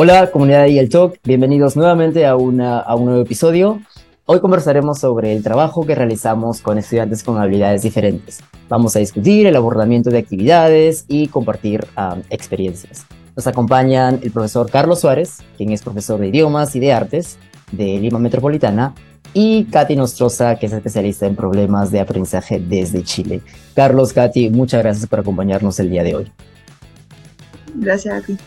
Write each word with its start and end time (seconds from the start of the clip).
Hola, 0.00 0.30
comunidad 0.30 0.62
de 0.62 0.78
el 0.78 0.88
Talk, 0.88 1.16
bienvenidos 1.24 1.74
nuevamente 1.74 2.24
a, 2.24 2.36
una, 2.36 2.78
a 2.78 2.94
un 2.94 3.06
nuevo 3.06 3.20
episodio. 3.20 3.80
Hoy 4.26 4.38
conversaremos 4.38 5.00
sobre 5.00 5.34
el 5.34 5.42
trabajo 5.42 5.84
que 5.84 5.96
realizamos 5.96 6.60
con 6.60 6.78
estudiantes 6.78 7.24
con 7.24 7.36
habilidades 7.36 7.82
diferentes. 7.82 8.38
Vamos 8.68 8.94
a 8.94 9.00
discutir 9.00 9.48
el 9.48 9.56
abordamiento 9.56 10.10
de 10.10 10.18
actividades 10.18 11.04
y 11.08 11.26
compartir 11.26 11.84
um, 11.96 12.22
experiencias. 12.30 13.06
Nos 13.34 13.48
acompañan 13.48 14.20
el 14.22 14.30
profesor 14.30 14.70
Carlos 14.70 15.00
Suárez, 15.00 15.38
quien 15.56 15.72
es 15.72 15.82
profesor 15.82 16.20
de 16.20 16.28
idiomas 16.28 16.76
y 16.76 16.78
de 16.78 16.92
artes 16.92 17.36
de 17.72 17.98
Lima 17.98 18.20
Metropolitana, 18.20 18.94
y 19.34 19.64
Katy 19.64 19.96
Nostroza, 19.96 20.60
que 20.60 20.66
es 20.66 20.72
especialista 20.72 21.26
en 21.26 21.34
problemas 21.34 21.90
de 21.90 21.98
aprendizaje 21.98 22.60
desde 22.60 23.02
Chile. 23.02 23.40
Carlos, 23.74 24.12
Katy, 24.12 24.50
muchas 24.50 24.80
gracias 24.80 25.08
por 25.08 25.18
acompañarnos 25.18 25.80
el 25.80 25.90
día 25.90 26.04
de 26.04 26.14
hoy. 26.14 26.32
Gracias 27.74 28.14
a 28.14 28.24
ti. 28.24 28.38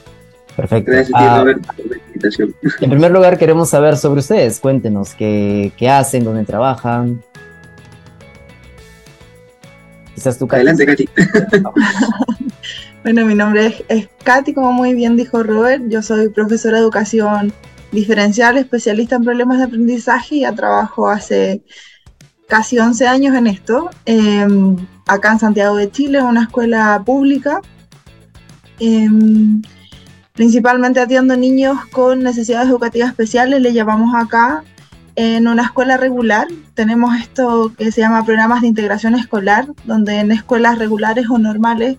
Perfecto. 0.56 0.92
Gracias 0.92 1.12
ah, 1.16 1.44
por 1.44 1.86
la 1.88 1.98
invitación. 2.08 2.56
En 2.82 2.90
primer 2.90 3.12
lugar, 3.12 3.38
queremos 3.38 3.70
saber 3.70 3.98
sobre 3.98 4.20
ustedes. 4.20 4.60
Cuéntenos 4.60 5.16
qué, 5.16 5.72
qué 5.78 5.90
hacen, 5.90 6.24
dónde 6.24 6.44
trabajan. 6.46 7.24
Quizás 10.16 10.38
tú, 10.38 10.48
Katy. 10.48 10.62
Adelante, 10.62 10.86
Katy. 10.86 11.10
bueno, 13.04 13.26
mi 13.26 13.34
nombre 13.34 13.68
es, 13.68 13.84
es 13.88 14.10
Katy, 14.24 14.54
como 14.54 14.72
muy 14.74 14.94
bien 14.94 15.18
dijo 15.18 15.42
Robert. 15.42 15.84
Yo 15.88 16.02
soy 16.02 16.30
profesora 16.30 16.78
de 16.78 16.84
educación 16.84 17.54
diferencial, 17.92 18.58
especialista 18.58 19.16
en 19.16 19.24
problemas 19.24 19.58
de 19.58 19.64
aprendizaje. 19.66 20.40
Ya 20.40 20.54
trabajo 20.54 21.10
hace 21.10 21.64
casi 22.48 22.78
11 22.78 23.08
años 23.08 23.36
en 23.36 23.48
esto. 23.48 23.90
Em, 24.06 24.76
acá 25.08 25.32
en 25.32 25.40
Santiago 25.40 25.76
de 25.76 25.90
Chile, 25.90 26.20
en 26.20 26.26
una 26.26 26.44
escuela 26.44 27.02
pública. 27.06 27.62
Em, 28.80 29.62
principalmente 30.34 31.00
atiendo 31.00 31.36
niños 31.36 31.78
con 31.92 32.24
necesidades 32.24 32.70
educativas 32.70 33.10
especiales, 33.10 33.62
le 33.62 33.74
llamamos 33.74 34.16
acá 34.16 34.64
en 35.16 35.48
una 35.48 35.64
escuela 35.64 35.98
regular. 35.98 36.48
Tenemos 36.74 37.16
esto 37.20 37.74
que 37.78 37.92
se 37.92 38.02
llama 38.02 38.26
programas 38.26 38.62
de 38.62 38.68
integración 38.68 39.16
escolar, 39.16 39.68
donde 39.84 40.20
en 40.20 40.32
escuelas 40.32 40.78
regulares 40.78 41.30
o 41.30 41.38
normales 41.38 41.98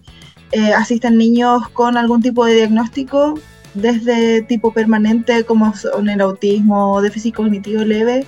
eh, 0.52 0.72
asisten 0.72 1.16
niños 1.16 1.68
con 1.70 1.96
algún 1.96 2.22
tipo 2.22 2.44
de 2.44 2.54
diagnóstico, 2.54 3.34
desde 3.74 4.42
tipo 4.42 4.72
permanente 4.72 5.44
como 5.44 5.74
son 5.74 6.10
el 6.10 6.20
autismo, 6.20 7.00
déficit 7.00 7.34
cognitivo 7.34 7.84
leve 7.84 8.26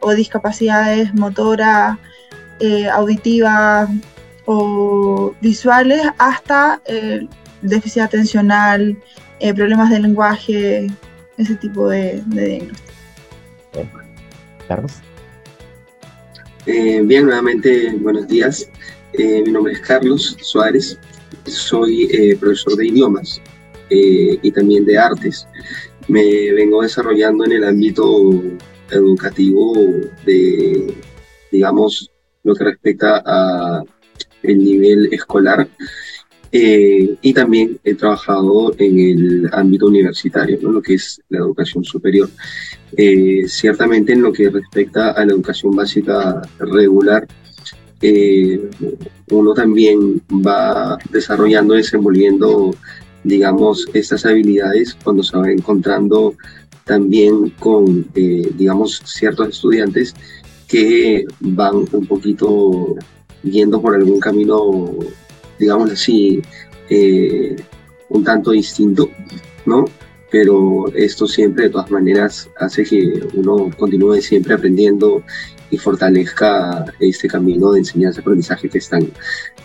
o 0.00 0.14
discapacidades 0.14 1.14
motoras, 1.14 1.98
eh, 2.60 2.88
auditivas 2.88 3.90
o 4.46 5.34
visuales, 5.40 6.02
hasta 6.18 6.80
el 6.86 7.28
déficit 7.62 8.02
atencional, 8.02 8.96
eh, 9.40 9.54
problemas 9.54 9.90
de 9.90 10.00
lenguaje, 10.00 10.86
ese 11.36 11.56
tipo 11.56 11.88
de, 11.88 12.22
diagnóstico. 12.26 12.92
Carlos. 14.68 14.92
Eh, 16.66 17.00
bien, 17.04 17.26
nuevamente 17.26 17.92
buenos 18.00 18.26
días. 18.26 18.68
Eh, 19.12 19.42
mi 19.44 19.52
nombre 19.52 19.74
es 19.74 19.80
Carlos 19.80 20.36
Suárez, 20.40 20.98
soy 21.44 22.36
profesor 22.40 22.76
de 22.76 22.86
idiomas 22.88 23.40
y 23.88 24.50
también 24.50 24.84
de 24.84 24.98
artes. 24.98 25.46
Me 26.08 26.52
vengo 26.52 26.82
desarrollando 26.82 27.44
en 27.44 27.52
el 27.52 27.64
ámbito 27.64 28.42
educativo 28.90 29.74
de, 30.24 30.94
digamos, 31.52 32.10
lo 32.42 32.54
que 32.54 32.64
respecta 32.64 33.22
a 33.24 33.84
el 34.42 34.58
nivel 34.58 35.12
escolar 35.12 35.68
eh, 36.52 37.16
y 37.20 37.32
también 37.32 37.78
he 37.84 37.94
trabajado 37.94 38.74
en 38.78 38.98
el 38.98 39.50
ámbito 39.52 39.86
universitario, 39.86 40.58
lo 40.62 40.80
que 40.80 40.94
es 40.94 41.20
la 41.28 41.38
educación 41.38 41.84
superior. 41.84 42.28
Eh, 42.96 43.44
ciertamente 43.46 44.12
en 44.12 44.22
lo 44.22 44.32
que 44.32 44.48
respecta 44.48 45.10
a 45.10 45.24
la 45.24 45.32
educación 45.32 45.74
básica 45.74 46.42
regular, 46.58 47.26
eh, 48.00 48.70
uno 49.30 49.54
también 49.54 50.22
va 50.30 50.98
desarrollando, 51.10 51.74
desenvolviendo, 51.74 52.74
digamos, 53.24 53.88
estas 53.92 54.24
habilidades 54.24 54.96
cuando 55.02 55.22
se 55.22 55.36
va 55.36 55.50
encontrando 55.50 56.34
también 56.84 57.50
con, 57.58 58.06
digamos, 58.14 59.02
ciertos 59.04 59.48
estudiantes 59.48 60.14
que 60.68 61.24
van 61.40 61.84
un 61.90 62.06
poquito 62.06 62.94
yendo 63.42 63.80
por 63.80 63.96
algún 63.96 64.20
camino 64.20 64.90
digamos 65.58 65.90
así, 65.90 66.42
eh, 66.88 67.56
un 68.08 68.24
tanto 68.24 68.52
distinto, 68.52 69.10
¿no? 69.64 69.84
Pero 70.30 70.86
esto 70.94 71.26
siempre, 71.26 71.64
de 71.64 71.70
todas 71.70 71.90
maneras, 71.90 72.48
hace 72.58 72.84
que 72.84 73.20
uno 73.34 73.70
continúe 73.76 74.20
siempre 74.20 74.54
aprendiendo 74.54 75.22
y 75.70 75.78
fortalezca 75.78 76.84
este 77.00 77.28
camino 77.28 77.72
de 77.72 77.80
enseñanza-aprendizaje 77.80 78.68
que 78.68 78.78
es 78.78 78.88
tan, 78.88 79.08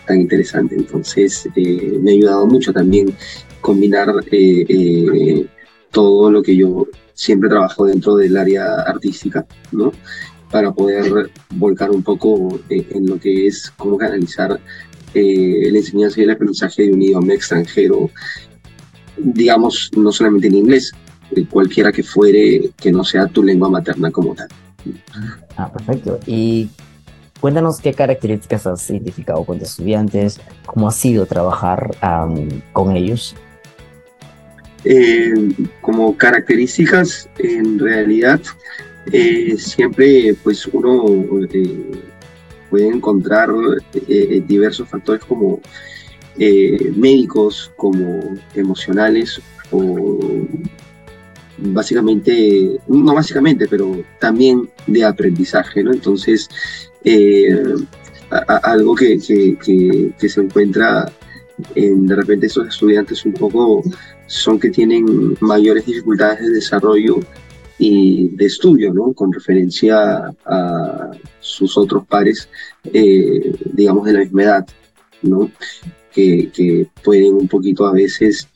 tan 0.08 0.22
interesante. 0.22 0.76
Entonces, 0.76 1.48
eh, 1.56 2.00
me 2.02 2.12
ha 2.12 2.14
ayudado 2.14 2.48
mucho 2.48 2.74
también 2.74 3.14
combinar 3.60 4.10
eh, 4.32 5.46
todo 5.92 6.32
lo 6.32 6.42
que 6.42 6.56
yo 6.56 6.88
siempre 7.14 7.50
trabajo 7.50 7.86
dentro 7.86 8.16
del 8.16 8.38
área 8.38 8.82
artística, 8.82 9.46
¿no? 9.72 9.92
Para 10.50 10.72
poder 10.72 11.30
volcar 11.52 11.92
un 11.92 12.04
poco 12.04 12.60
en 12.70 13.06
lo 13.06 13.20
que 13.20 13.48
es 13.48 13.72
cómo 13.78 13.98
canalizar 13.98 14.60
eh, 15.14 15.70
la 15.72 15.78
enseñanza 15.78 16.20
y 16.20 16.24
el 16.24 16.32
aprendizaje 16.32 16.84
de 16.84 16.92
un 16.94 17.02
idioma 17.02 17.34
extranjero, 17.34 18.10
digamos, 19.18 19.92
no 19.96 20.12
solamente 20.12 20.48
en 20.48 20.56
inglés, 20.56 20.92
eh, 21.36 21.46
cualquiera 21.50 21.92
que 21.92 22.04
fuere 22.04 22.72
que 22.78 22.92
no 22.92 23.04
sea 23.04 23.28
tu 23.28 23.44
lengua 23.44 23.70
materna 23.70 24.12
como 24.12 24.36
tal. 24.36 24.48
Ah, 25.58 25.72
perfecto. 25.72 26.20
Y 26.26 26.70
cuéntanos 27.40 27.80
qué 27.82 27.94
características 27.94 28.66
has 28.68 28.90
identificado 28.90 29.44
con 29.44 29.60
tus 29.60 29.70
estudiantes, 29.70 30.40
cómo 30.66 30.88
ha 30.88 30.92
sido 30.92 31.26
trabajar 31.26 31.92
con 32.72 32.96
ellos. 32.96 33.36
Eh, 34.84 35.34
como 35.82 36.18
características, 36.18 37.30
en 37.38 37.78
realidad, 37.78 38.42
siempre 39.58 40.36
pues 40.44 40.66
uno 40.68 41.46
puede 42.72 42.88
encontrar 42.88 43.50
eh, 43.94 44.02
eh, 44.08 44.44
diversos 44.48 44.88
factores 44.88 45.24
como 45.26 45.60
eh, 46.40 46.92
médicos, 46.96 47.72
como 47.76 48.38
emocionales 48.56 49.40
o 49.70 50.18
básicamente, 51.58 52.80
no 52.88 53.14
básicamente, 53.14 53.68
pero 53.68 54.02
también 54.20 54.70
de 54.88 55.04
aprendizaje, 55.04 55.84
¿no? 55.84 55.94
Entonces, 55.94 56.50
algo 58.64 58.96
que, 58.96 59.20
que, 60.18 60.30
se 60.30 60.42
encuentra 60.42 61.12
en 61.76 62.08
de 62.08 62.16
repente 62.16 62.48
estos 62.48 62.70
estudiantes 62.70 63.24
un 63.26 63.34
poco 63.34 63.84
son 64.26 64.60
que 64.60 64.70
tienen 64.70 65.38
mayores 65.42 65.86
dificultades 65.86 66.40
de 66.40 66.54
desarrollo 66.54 67.20
y 67.82 68.30
de 68.36 68.46
estudio, 68.46 68.94
¿no? 68.94 69.12
Con 69.12 69.34
referencia 69.34 70.32
a 70.46 71.12
sus 71.40 71.76
otros 71.80 72.06
pares, 72.06 72.48
eh, 72.94 73.56
digamos, 73.74 74.06
de 74.06 74.14
la 74.14 74.20
misma 74.20 74.44
edad, 74.44 74.68
¿no? 75.24 75.50
Que, 76.14 76.88
pueden 77.04 77.34
un 77.34 77.48
poquito 77.48 77.88
a 77.88 77.92
veces 77.92 78.48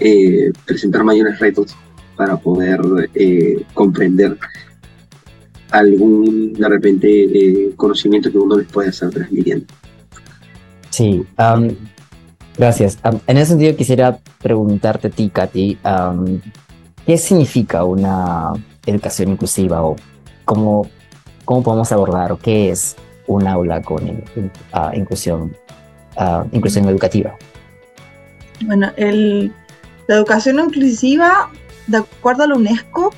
eh, 0.00 0.50
presentar 0.66 1.04
mayores 1.04 1.38
retos 1.38 1.76
para 2.16 2.36
poder 2.36 2.80
eh, 3.14 3.62
comprender 3.72 4.36
algún, 5.70 6.52
de 6.52 6.68
repente, 6.68 7.70
conocimiento 7.76 8.32
que 8.32 8.38
uno 8.38 8.58
les 8.58 8.66
puede 8.66 8.88
estar 8.88 9.10
transmitiendo. 9.10 9.66
Sí, 10.90 11.22
gracias. 12.58 12.98
en 13.28 13.36
ese 13.36 13.50
sentido 13.50 13.76
quisiera 13.76 14.18
preguntarte 14.42 15.06
a 15.06 15.10
ti, 15.10 15.30
Katy, 15.32 15.78
¿qué 17.06 17.16
significa 17.16 17.84
una 17.84 18.52
educación 18.86 19.30
inclusiva 19.30 19.82
o 19.82 19.96
cómo, 20.44 20.88
cómo 21.44 21.62
podemos 21.62 21.92
abordar 21.92 22.32
o 22.32 22.38
qué 22.38 22.70
es 22.70 22.96
un 23.26 23.46
aula 23.46 23.82
con 23.82 24.24
inclusión, 24.94 25.56
inclusión 26.52 26.88
educativa. 26.88 27.36
Bueno, 28.64 28.92
el, 28.96 29.52
la 30.08 30.16
educación 30.16 30.58
inclusiva, 30.58 31.50
de 31.86 31.98
acuerdo 31.98 32.44
a 32.44 32.46
la 32.48 32.54
UNESCO, 32.54 33.12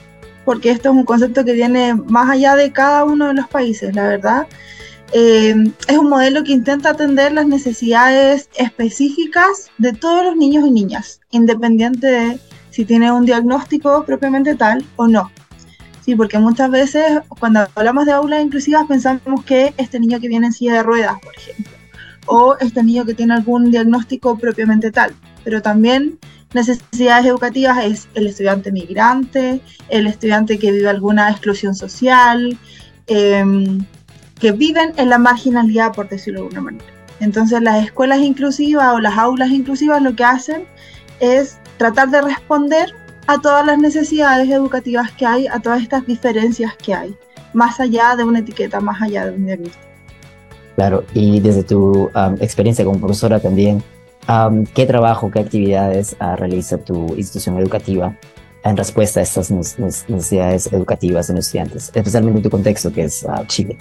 porque 0.44 0.70
esto 0.70 0.90
es 0.90 0.94
un 0.94 1.05
concepto 1.05 1.44
que 1.44 1.52
viene 1.52 1.94
más 1.94 2.31
allá 2.31 2.55
de 2.55 2.70
cada 2.72 3.05
uno 3.05 3.28
de 3.28 3.34
los 3.34 3.49
países, 3.49 3.94
la 3.94 4.06
verdad, 4.08 4.46
eh, 5.12 5.55
es 5.87 5.96
un 5.96 6.08
modelo 6.08 6.43
que 6.43 6.52
intenta 6.52 6.90
atender 6.90 7.32
las 7.32 7.46
necesidades 7.46 8.49
específicas 8.56 9.70
de 9.78 9.93
todos 9.93 10.25
los 10.25 10.37
niños 10.37 10.66
y 10.66 10.70
niñas, 10.70 11.20
independiente 11.31 12.06
de 12.06 12.38
si 12.70 12.84
tiene 12.84 13.12
un 13.12 13.25
diagnóstico 13.25 14.05
propiamente 14.05 14.56
tal 14.56 14.84
o 14.96 15.06
no. 15.06 15.31
Sí, 16.05 16.15
porque 16.17 16.39
muchas 16.39 16.71
veces 16.71 17.23
cuando 17.39 17.67
hablamos 17.75 18.05
de 18.05 18.12
aulas 18.12 18.43
inclusivas 18.43 18.85
pensamos 18.87 19.43
que 19.45 19.73
este 19.79 19.99
niño 19.99 20.21
que 20.21 20.29
viene 20.29 20.47
en 20.47 20.53
silla 20.53 20.75
de 20.75 20.83
ruedas, 20.83 21.19
por 21.23 21.35
ejemplo, 21.35 21.73
o 22.27 22.56
este 22.61 22.83
niño 22.83 23.06
que 23.06 23.15
tiene 23.15 23.33
algún 23.33 23.71
diagnóstico 23.71 24.37
propiamente 24.37 24.91
tal, 24.91 25.15
pero 25.45 25.62
también 25.62 26.19
necesidades 26.53 27.25
educativas 27.25 27.85
es 27.85 28.09
el 28.15 28.27
estudiante 28.27 28.71
migrante, 28.71 29.62
el 29.89 30.06
estudiante 30.06 30.59
que 30.59 30.73
vive 30.73 30.89
alguna 30.91 31.31
exclusión 31.31 31.75
social, 31.75 32.59
em, 33.07 33.85
que 34.39 34.53
viven 34.53 34.93
en 34.97 35.09
la 35.09 35.17
marginalidad, 35.17 35.95
por 35.95 36.11
decirlo 36.11 36.41
de 36.41 36.47
alguna 36.47 36.61
manera. 36.61 36.85
Entonces 37.21 37.62
las 37.62 37.83
escuelas 37.83 38.21
inclusivas 38.21 38.93
o 38.95 39.00
las 39.00 39.17
aulas 39.17 39.50
inclusivas 39.50 40.03
lo 40.03 40.15
que 40.15 40.25
hacen 40.25 40.67
es 41.21 41.59
tratar 41.79 42.11
de 42.11 42.21
responder 42.21 42.95
a 43.26 43.41
todas 43.41 43.65
las 43.67 43.79
necesidades 43.79 44.50
educativas 44.50 45.12
que 45.12 45.26
hay, 45.26 45.47
a 45.47 45.61
todas 45.61 45.82
estas 45.82 46.06
diferencias 46.06 46.76
que 46.76 46.94
hay, 46.94 47.17
más 47.53 47.81
allá 47.81 48.17
de 48.17 48.25
una 48.25 48.41
etiqueta, 48.41 48.81
más 48.81 49.00
allá 49.00 49.26
de 49.26 49.37
un 49.37 49.47
diagnóstico. 49.47 49.85
Claro, 50.76 51.05
y 51.15 51.41
desde 51.41 51.62
tu 51.62 52.11
experiencia 52.41 52.85
como 52.85 52.99
profesora 52.99 53.41
también, 53.41 53.82
¿qué 54.75 54.87
trabajo, 54.87 55.31
qué 55.31 55.41
actividades 55.41 56.17
uh, 56.21 56.37
realiza 56.37 56.79
tu 56.79 57.15
institución 57.17 57.59
educativa 57.59 58.17
en 58.65 58.76
respuesta 58.76 59.21
a 59.21 59.23
estas 59.23 59.50
necesidades 59.50 60.73
educativas 60.73 61.29
de 61.29 61.35
los 61.35 61.47
estudiantes, 61.47 61.93
especialmente 61.94 62.38
en 62.38 62.43
tu 62.43 62.50
contexto 62.50 62.93
que 62.93 63.05
es 63.05 63.25
ah, 63.29 63.44
Chile? 63.47 63.76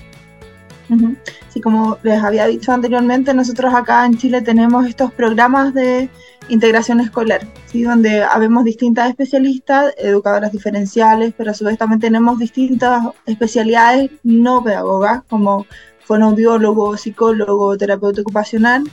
Sí, 1.50 1.62
como 1.62 1.98
les 2.04 2.22
había 2.22 2.46
dicho 2.48 2.72
anteriormente, 2.72 3.34
nosotros 3.34 3.74
acá 3.74 4.06
en 4.06 4.18
Chile 4.18 4.42
tenemos 4.42 4.86
estos 4.86 5.12
programas 5.14 5.74
de 5.74 6.10
integración 6.50 7.00
escolar, 7.00 7.48
¿sí? 7.66 7.84
donde 7.84 8.24
habemos 8.24 8.64
distintas 8.64 9.10
especialistas, 9.10 9.94
educadoras 9.98 10.52
diferenciales, 10.52 11.34
pero 11.38 11.52
a 11.52 11.54
su 11.54 11.66
vez 11.66 11.78
también 11.78 12.00
tenemos 12.00 12.40
distintas 12.40 13.04
especialidades 13.26 14.12
no 14.24 14.64
pedagogas, 14.64 15.24
como 15.30 15.66
fonoaudiólogo, 16.06 16.98
psicólogo, 16.98 17.78
terapeuta 17.78 18.22
ocupacional, 18.22 18.84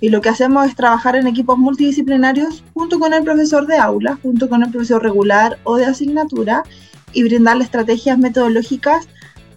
y 0.00 0.10
lo 0.10 0.20
que 0.20 0.28
hacemos 0.28 0.66
es 0.66 0.76
trabajar 0.76 1.16
en 1.16 1.26
equipos 1.26 1.58
multidisciplinarios 1.58 2.62
junto 2.74 3.00
con 3.00 3.12
el 3.12 3.24
profesor 3.24 3.66
de 3.66 3.78
aula, 3.78 4.18
junto 4.22 4.48
con 4.48 4.62
el 4.62 4.70
profesor 4.70 5.02
regular 5.02 5.58
o 5.64 5.76
de 5.76 5.86
asignatura, 5.86 6.62
y 7.12 7.22
brindarle 7.22 7.64
estrategias 7.64 8.18
metodológicas 8.18 9.08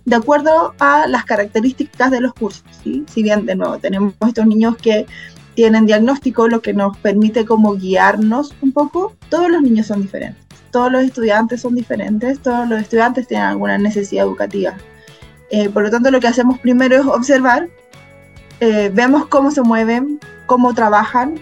de 0.05 0.15
acuerdo 0.15 0.73
a 0.79 1.05
las 1.07 1.25
características 1.25 2.09
de 2.11 2.21
los 2.21 2.33
cursos. 2.33 2.63
¿sí? 2.83 3.03
Si 3.11 3.23
bien, 3.23 3.45
de 3.45 3.55
nuevo, 3.55 3.77
tenemos 3.77 4.13
estos 4.25 4.47
niños 4.47 4.77
que 4.77 5.05
tienen 5.55 5.85
diagnóstico, 5.85 6.47
lo 6.47 6.61
que 6.61 6.73
nos 6.73 6.97
permite 6.97 7.45
como 7.45 7.75
guiarnos 7.75 8.53
un 8.61 8.71
poco, 8.71 9.15
todos 9.29 9.49
los 9.49 9.61
niños 9.61 9.87
son 9.87 10.01
diferentes, 10.01 10.43
todos 10.71 10.91
los 10.91 11.03
estudiantes 11.03 11.61
son 11.61 11.75
diferentes, 11.75 12.39
todos 12.39 12.67
los 12.67 12.81
estudiantes 12.81 13.27
tienen 13.27 13.47
alguna 13.47 13.77
necesidad 13.77 14.25
educativa. 14.25 14.75
Eh, 15.49 15.69
por 15.69 15.83
lo 15.83 15.91
tanto, 15.91 16.11
lo 16.11 16.19
que 16.19 16.27
hacemos 16.27 16.59
primero 16.59 16.95
es 16.95 17.05
observar, 17.05 17.67
eh, 18.61 18.89
vemos 18.93 19.27
cómo 19.27 19.51
se 19.51 19.61
mueven, 19.61 20.19
cómo 20.45 20.73
trabajan, 20.73 21.35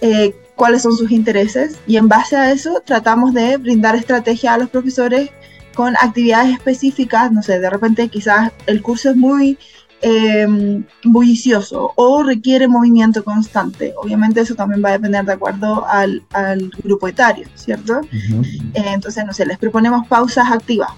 eh, 0.00 0.34
cuáles 0.56 0.82
son 0.82 0.96
sus 0.96 1.10
intereses 1.10 1.78
y 1.86 1.96
en 1.96 2.08
base 2.08 2.36
a 2.36 2.52
eso 2.52 2.82
tratamos 2.84 3.34
de 3.34 3.56
brindar 3.56 3.96
estrategia 3.96 4.54
a 4.54 4.58
los 4.58 4.70
profesores 4.70 5.30
con 5.74 5.94
actividades 5.96 6.52
específicas, 6.52 7.32
no 7.32 7.42
sé, 7.42 7.58
de 7.60 7.70
repente 7.70 8.08
quizás 8.08 8.52
el 8.66 8.82
curso 8.82 9.10
es 9.10 9.16
muy 9.16 9.58
eh, 10.02 10.82
bullicioso 11.04 11.92
o 11.96 12.22
requiere 12.22 12.68
movimiento 12.68 13.22
constante. 13.24 13.92
Obviamente 13.96 14.40
eso 14.40 14.54
también 14.54 14.82
va 14.84 14.90
a 14.90 14.92
depender 14.92 15.24
de 15.24 15.32
acuerdo 15.32 15.86
al, 15.86 16.22
al 16.32 16.70
grupo 16.82 17.08
etario, 17.08 17.46
¿cierto? 17.54 18.00
Eh, 18.12 18.84
entonces, 18.94 19.24
no 19.26 19.32
sé, 19.32 19.46
les 19.46 19.58
proponemos 19.58 20.06
pausas 20.06 20.50
activas. 20.50 20.90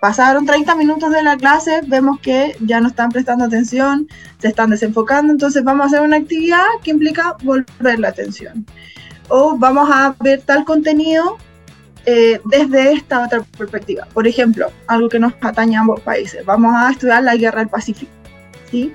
pasaron 0.00 0.44
30 0.44 0.74
minutos 0.74 1.10
de 1.10 1.22
la 1.22 1.36
clase, 1.36 1.80
vemos 1.86 2.20
que 2.20 2.56
ya 2.60 2.80
no 2.80 2.88
están 2.88 3.10
prestando 3.10 3.44
atención, 3.44 4.08
se 4.38 4.48
están 4.48 4.70
desenfocando, 4.70 5.32
entonces 5.32 5.64
vamos 5.64 5.84
a 5.84 5.86
hacer 5.86 6.02
una 6.02 6.16
actividad 6.16 6.64
que 6.82 6.90
implica 6.90 7.36
volver 7.42 7.98
la 7.98 8.08
atención. 8.08 8.66
O 9.28 9.56
vamos 9.56 9.88
a 9.90 10.14
ver 10.20 10.42
tal 10.42 10.64
contenido 10.64 11.38
eh, 12.06 12.40
desde 12.44 12.92
esta 12.92 13.24
otra 13.24 13.42
perspectiva. 13.56 14.06
Por 14.12 14.26
ejemplo, 14.26 14.70
algo 14.86 15.08
que 15.08 15.18
nos 15.18 15.32
atañe 15.40 15.76
a 15.76 15.80
ambos 15.80 16.00
países. 16.00 16.44
Vamos 16.44 16.74
a 16.76 16.90
estudiar 16.90 17.22
la 17.22 17.36
guerra 17.36 17.60
del 17.60 17.68
Pacífico. 17.68 18.12
¿sí? 18.70 18.92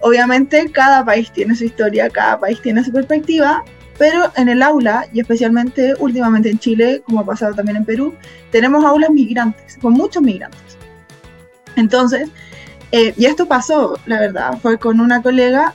Obviamente 0.00 0.70
cada 0.70 1.04
país 1.04 1.30
tiene 1.32 1.54
su 1.54 1.64
historia, 1.64 2.08
cada 2.10 2.38
país 2.38 2.60
tiene 2.60 2.84
su 2.84 2.92
perspectiva, 2.92 3.64
pero 3.98 4.32
en 4.36 4.48
el 4.48 4.62
aula, 4.62 5.06
y 5.12 5.20
especialmente 5.20 5.94
últimamente 5.98 6.50
en 6.50 6.58
Chile, 6.58 7.02
como 7.04 7.20
ha 7.20 7.26
pasado 7.26 7.54
también 7.54 7.76
en 7.76 7.84
Perú, 7.84 8.14
tenemos 8.50 8.84
aulas 8.84 9.10
migrantes, 9.10 9.76
con 9.76 9.92
muchos 9.92 10.22
migrantes. 10.22 10.78
Entonces, 11.76 12.30
eh, 12.92 13.12
y 13.16 13.26
esto 13.26 13.46
pasó, 13.46 13.98
la 14.06 14.20
verdad, 14.20 14.58
fue 14.60 14.78
con 14.78 15.00
una 15.00 15.22
colega, 15.22 15.74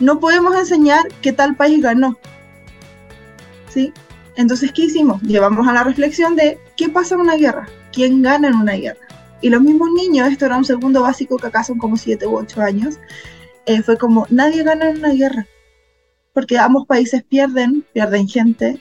no 0.00 0.20
podemos 0.20 0.54
enseñar 0.54 1.08
qué 1.22 1.32
tal 1.32 1.56
país 1.56 1.82
ganó. 1.82 2.18
¿Sí? 3.68 3.92
Entonces, 4.36 4.72
¿qué 4.72 4.84
hicimos? 4.84 5.20
Llevamos 5.22 5.66
a 5.68 5.72
la 5.72 5.84
reflexión 5.84 6.36
de 6.36 6.58
qué 6.76 6.88
pasa 6.88 7.14
en 7.14 7.22
una 7.22 7.36
guerra, 7.36 7.68
quién 7.92 8.22
gana 8.22 8.48
en 8.48 8.54
una 8.54 8.72
guerra. 8.72 9.00
Y 9.40 9.50
los 9.50 9.60
mismos 9.60 9.90
niños, 9.96 10.28
esto 10.28 10.46
era 10.46 10.56
un 10.56 10.64
segundo 10.64 11.02
básico 11.02 11.36
que 11.36 11.48
acá 11.48 11.64
son 11.64 11.78
como 11.78 11.96
7 11.96 12.26
u 12.26 12.36
8 12.36 12.60
años, 12.62 12.98
eh, 13.66 13.82
fue 13.82 13.96
como, 13.96 14.26
nadie 14.30 14.62
gana 14.62 14.90
en 14.90 14.98
una 14.98 15.10
guerra, 15.10 15.46
porque 16.32 16.58
ambos 16.58 16.86
países 16.86 17.22
pierden, 17.24 17.84
pierden 17.92 18.28
gente, 18.28 18.80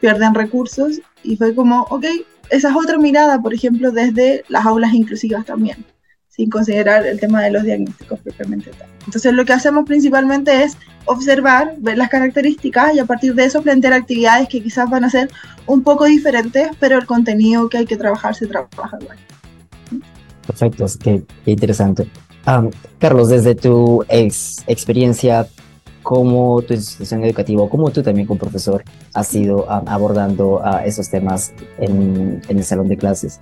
pierden 0.00 0.34
recursos, 0.34 1.00
y 1.22 1.36
fue 1.36 1.54
como, 1.54 1.82
ok, 1.90 2.04
esa 2.50 2.70
es 2.70 2.76
otra 2.76 2.98
mirada, 2.98 3.40
por 3.40 3.54
ejemplo, 3.54 3.92
desde 3.92 4.44
las 4.48 4.66
aulas 4.66 4.92
inclusivas 4.92 5.44
también 5.44 5.84
sin 6.34 6.50
considerar 6.50 7.06
el 7.06 7.20
tema 7.20 7.42
de 7.42 7.50
los 7.50 7.62
diagnósticos 7.62 8.18
propiamente 8.18 8.70
tal. 8.70 8.88
Entonces 9.06 9.32
lo 9.32 9.44
que 9.44 9.52
hacemos 9.52 9.84
principalmente 9.86 10.64
es 10.64 10.76
observar, 11.04 11.74
ver 11.78 11.96
las 11.96 12.08
características 12.08 12.94
y 12.94 12.98
a 12.98 13.04
partir 13.04 13.34
de 13.34 13.44
eso 13.44 13.62
plantear 13.62 13.92
actividades 13.92 14.48
que 14.48 14.60
quizás 14.60 14.90
van 14.90 15.04
a 15.04 15.10
ser 15.10 15.30
un 15.66 15.82
poco 15.82 16.06
diferentes, 16.06 16.70
pero 16.80 16.98
el 16.98 17.06
contenido 17.06 17.68
que 17.68 17.78
hay 17.78 17.86
que 17.86 17.96
trabajar 17.96 18.34
se 18.34 18.46
trabaja 18.46 18.98
igual. 19.00 19.18
Perfecto, 20.46 20.86
qué, 21.02 21.22
interesante. 21.46 22.08
Carlos, 22.98 23.28
desde 23.28 23.54
tu 23.54 24.04
ex 24.08 24.62
experiencia 24.66 25.46
como 26.02 26.60
tu 26.62 26.74
institución 26.74 27.24
educativa, 27.24 27.66
como 27.68 27.90
tú 27.90 28.02
también 28.02 28.26
como 28.26 28.38
profesor 28.38 28.82
has 29.14 29.34
ido 29.34 29.70
abordando 29.70 30.62
esos 30.84 31.08
temas 31.08 31.54
en, 31.78 32.42
en 32.46 32.58
el 32.58 32.64
salón 32.64 32.88
de 32.88 32.96
clases. 32.96 33.38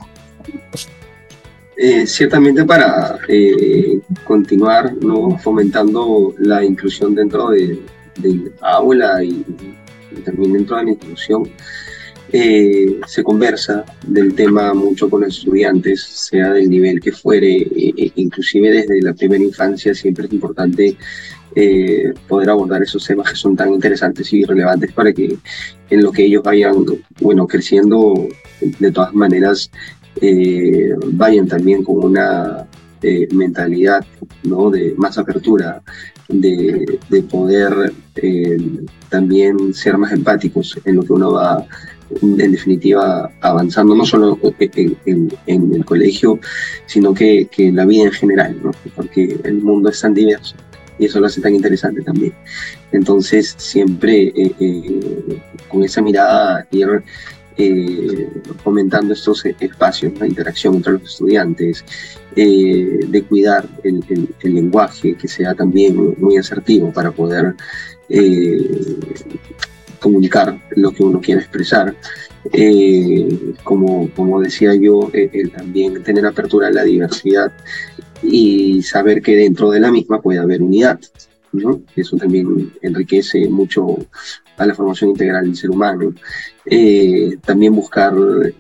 Eh, 1.75 2.07
ciertamente 2.07 2.65
para 2.67 3.19
eh, 3.29 3.99
continuar 4.25 4.95
¿no? 4.97 5.39
fomentando 5.39 6.35
la 6.39 6.63
inclusión 6.63 7.15
dentro 7.15 7.49
de, 7.49 7.81
la 8.61 8.69
aula 8.69 9.25
y, 9.25 9.43
también 10.23 10.53
dentro 10.53 10.77
de 10.77 10.85
la 10.85 10.91
institución, 10.91 11.49
eh, 12.31 13.01
se 13.07 13.23
conversa 13.23 13.87
del 14.07 14.35
tema 14.35 14.75
mucho 14.75 15.09
con 15.09 15.23
los 15.23 15.39
estudiantes, 15.39 16.03
sea 16.03 16.53
del 16.53 16.69
nivel 16.69 17.01
que 17.01 17.13
fuere, 17.13 17.67
inclusive 18.17 18.71
desde 18.71 19.01
la 19.01 19.15
primera 19.15 19.43
infancia 19.43 19.95
siempre 19.95 20.27
es 20.27 20.33
importante 20.33 20.97
poder 22.29 22.51
abordar 22.51 22.83
esos 22.83 23.07
temas 23.07 23.31
que 23.31 23.37
son 23.37 23.57
tan 23.57 23.73
interesantes 23.73 24.33
y 24.33 24.45
relevantes 24.45 24.93
para 24.93 25.13
que 25.13 25.37
en 25.91 26.03
lo 26.03 26.13
que 26.13 26.25
ellos 26.25 26.43
vayan, 26.43 26.85
bueno, 27.21 27.47
creciendo, 27.47 28.29
de 28.61 28.93
todas 28.93 29.13
maneras, 29.15 29.71
eh, 30.21 30.95
vayan 31.13 31.49
también 31.49 31.83
con 31.83 32.05
una 32.05 32.67
eh, 33.03 33.27
mentalidad 33.33 34.05
¿no? 34.43 34.71
de 34.71 34.95
más 34.97 35.19
apertura, 35.19 35.83
de, 36.29 36.99
poder 37.31 37.93
eh, 38.17 38.59
también 39.09 39.75
ser 39.75 39.99
más 39.99 40.13
empáticos 40.13 40.79
en 40.85 40.97
lo 40.97 41.03
que 41.03 41.13
uno 41.13 41.33
va, 41.33 41.67
en 42.21 42.53
definitiva, 42.53 43.31
avanzando, 43.41 43.95
no 43.95 44.05
solo 44.05 44.39
en, 44.59 45.33
el 45.47 45.85
colegio, 45.85 46.39
sino 46.87 47.15
que, 47.15 47.49
en 47.57 47.77
la 47.77 47.87
vida 47.87 48.05
en 48.05 48.13
general, 48.13 48.57
¿no? 48.63 48.71
porque 48.95 49.39
el 49.45 49.63
mundo 49.63 49.89
es 49.89 50.01
tan 50.01 50.15
diverso 50.15 50.55
y 50.99 51.07
eso 51.07 51.21
lo 51.21 51.27
hace 51.27 51.41
tan 51.41 51.55
interesante 51.55 52.03
también. 52.03 52.35
Entonces, 52.93 53.55
siempre 53.57 54.33
con 55.69 55.83
esa 55.83 56.03
mirada 56.03 56.67
ir 56.71 57.03
eh, 57.57 58.29
fomentando 58.63 59.13
estos 59.13 59.45
espacios 59.45 60.19
de 60.19 60.29
interacción 60.29 60.77
entre 60.77 60.95
los 60.95 61.03
estudiantes, 61.03 61.85
eh, 62.35 63.01
de 63.07 63.23
cuidar 63.25 63.69
el, 63.85 64.03
lenguaje, 64.43 65.15
que 65.15 65.29
sea 65.29 65.55
también 65.55 66.15
muy 66.19 66.37
asertivo 66.39 66.93
para 66.93 67.11
poder 67.11 67.55
eh, 68.09 68.99
comunicar 70.01 70.59
lo 70.77 70.93
que 70.93 71.03
uno 71.03 71.21
quiere 71.21 71.41
expresar. 71.43 71.95
como, 73.63 74.11
como 74.11 74.41
decía 74.41 74.75
yo, 74.75 75.11
también 75.57 76.03
tener 76.03 76.27
apertura 76.27 76.69
a 76.69 76.73
la 76.73 76.83
diversidad 76.83 77.53
y 78.23 78.83
saber 78.83 79.23
que 79.23 79.37
dentro 79.37 79.71
de 79.71 79.81
la 79.81 79.91
misma 79.91 80.21
puede 80.21 80.39
haber 80.39 80.63
unidad. 80.63 80.99
¿no? 81.53 81.83
Eso 81.95 82.17
también 82.17 82.73
enriquece 82.81 83.49
mucho 83.49 83.99
a 84.57 84.67
la 84.67 84.75
formación 84.75 85.11
integral 85.11 85.45
del 85.45 85.57
ser 85.57 85.71
humano. 85.71 86.13
Eh, 86.67 87.37
también 87.45 87.75
buscar, 87.75 88.15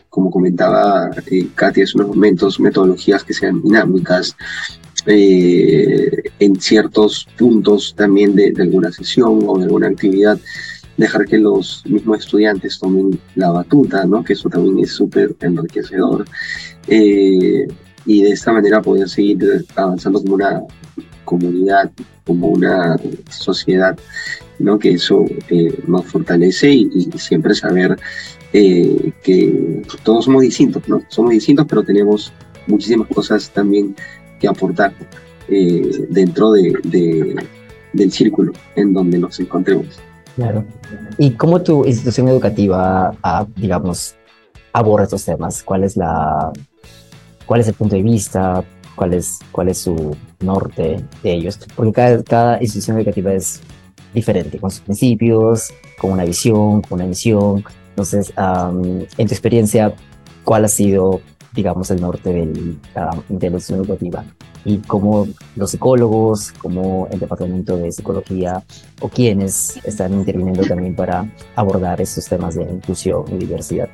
como 0.09 0.31
comentaba 0.31 1.11
eh, 1.31 1.49
Katia 1.55 1.85
hace 1.85 1.97
unos 1.97 2.09
momentos, 2.09 2.61
metodologías 2.61 3.25
que 3.25 3.35
sean 3.35 3.63
dinámicas, 3.63 4.37
eh, 5.07 6.23
en 6.39 6.61
ciertos 6.61 7.27
puntos 7.37 7.95
también 7.97 8.37
de, 8.37 8.55
alguna 8.59 8.93
sesión 8.93 9.41
o 9.47 9.59
de 9.59 9.65
alguna 9.65 9.89
actividad, 9.89 10.39
dejar 10.97 11.25
que 11.25 11.39
los 11.39 11.83
mismos 11.87 12.21
estudiantes 12.21 12.79
tomen 12.79 13.19
la 13.35 13.51
batuta, 13.51 14.05
¿no? 14.05 14.23
que 14.23 14.35
eso 14.35 14.49
también 14.49 14.79
es 14.81 14.93
súper 14.93 15.35
enriquecedor. 15.41 16.25
Eh, 16.87 17.67
y 18.05 18.23
de 18.23 18.31
esta 18.31 18.53
manera 18.53 18.83
poder 18.83 19.09
seguir 19.09 19.65
avanzando 19.77 20.21
como 20.21 20.35
una 20.35 20.63
comunidad, 21.33 21.91
como 22.27 22.49
una 22.49 22.97
sociedad, 23.31 23.99
¿no? 24.59 24.79
que 24.79 24.93
eso 24.93 25.25
eh, 25.49 25.83
nos 25.87 26.05
fortalece 26.07 26.71
y, 26.71 27.11
siempre 27.17 27.55
saber 27.55 27.99
eh, 28.53 29.13
que 29.25 29.83
todos 30.03 30.27
somos 30.27 30.43
distintos, 30.43 30.87
¿no? 30.89 31.03
somos 31.09 31.31
distintos 31.33 31.67
pero 31.69 31.83
tenemos 31.83 32.33
muchísimas 32.67 33.09
cosas 33.09 33.51
también 33.51 33.97
que 34.39 34.47
aportar 34.47 34.93
eh, 35.49 36.07
dentro 36.11 36.53
de, 36.53 36.73
del 37.93 38.13
círculo 38.13 38.53
en 38.77 38.93
donde 38.93 39.19
nos 39.19 39.41
encontremos. 39.41 39.87
Claro. 40.37 40.65
¿Y 41.19 41.31
cómo 41.33 41.61
tu 41.63 41.85
institución 41.85 42.29
educativa, 42.29 43.15
ah, 43.23 43.47
digamos, 43.57 44.17
aborda 44.73 45.05
estos 45.05 45.25
temas? 45.25 45.63
¿Cuál 45.63 45.85
es 45.85 45.97
la, 45.97 46.53
cuál 47.47 47.61
es 47.61 47.69
el 47.69 47.75
punto 47.75 47.97
de 47.97 48.03
vista? 48.03 48.65
¿Cuál 48.95 49.15
es, 49.15 49.41
cuál 49.51 49.69
es 49.69 49.79
su 49.79 50.17
norte 50.41 51.05
de 51.23 51.33
ellos? 51.33 51.59
Porque 51.75 51.93
cada, 51.93 52.23
cada 52.23 52.61
institución 52.61 52.99
educativa 52.99 53.33
es 53.33 53.61
diferente, 54.15 54.59
con 54.59 54.71
sus 54.71 54.81
principios, 54.81 55.73
con 55.99 56.13
una 56.13 56.25
visión, 56.25 56.83
con 56.83 57.01
una 57.01 57.07
misión. 57.07 57.65
Entonces, 57.91 58.33
en 58.37 59.27
tu 59.27 59.35
experiencia, 59.35 59.95
¿cuál 60.45 60.65
ha 60.65 60.69
sido, 60.69 61.21
digamos, 61.55 61.91
el 61.91 62.01
norte 62.01 62.33
del, 62.33 62.79
de 63.29 63.51
la 63.51 63.57
institución 63.57 63.81
educativa? 63.81 64.25
y 64.65 64.79
cómo 64.79 65.27
los 65.57 65.71
psicólogos, 65.71 66.53
como 66.53 67.09
el 67.11 67.19
departamento 67.19 67.77
de 67.77 67.91
psicología 67.91 68.63
o 69.01 69.09
quienes 69.09 69.79
están 69.85 70.13
interviniendo 70.13 70.63
también 70.63 70.95
para 70.95 71.27
abordar 71.57 72.01
estos 72.01 72.27
temas 72.27 72.55
de 72.55 72.63
inclusión 72.63 73.25
y 73.29 73.39
diversidad. 73.39 73.89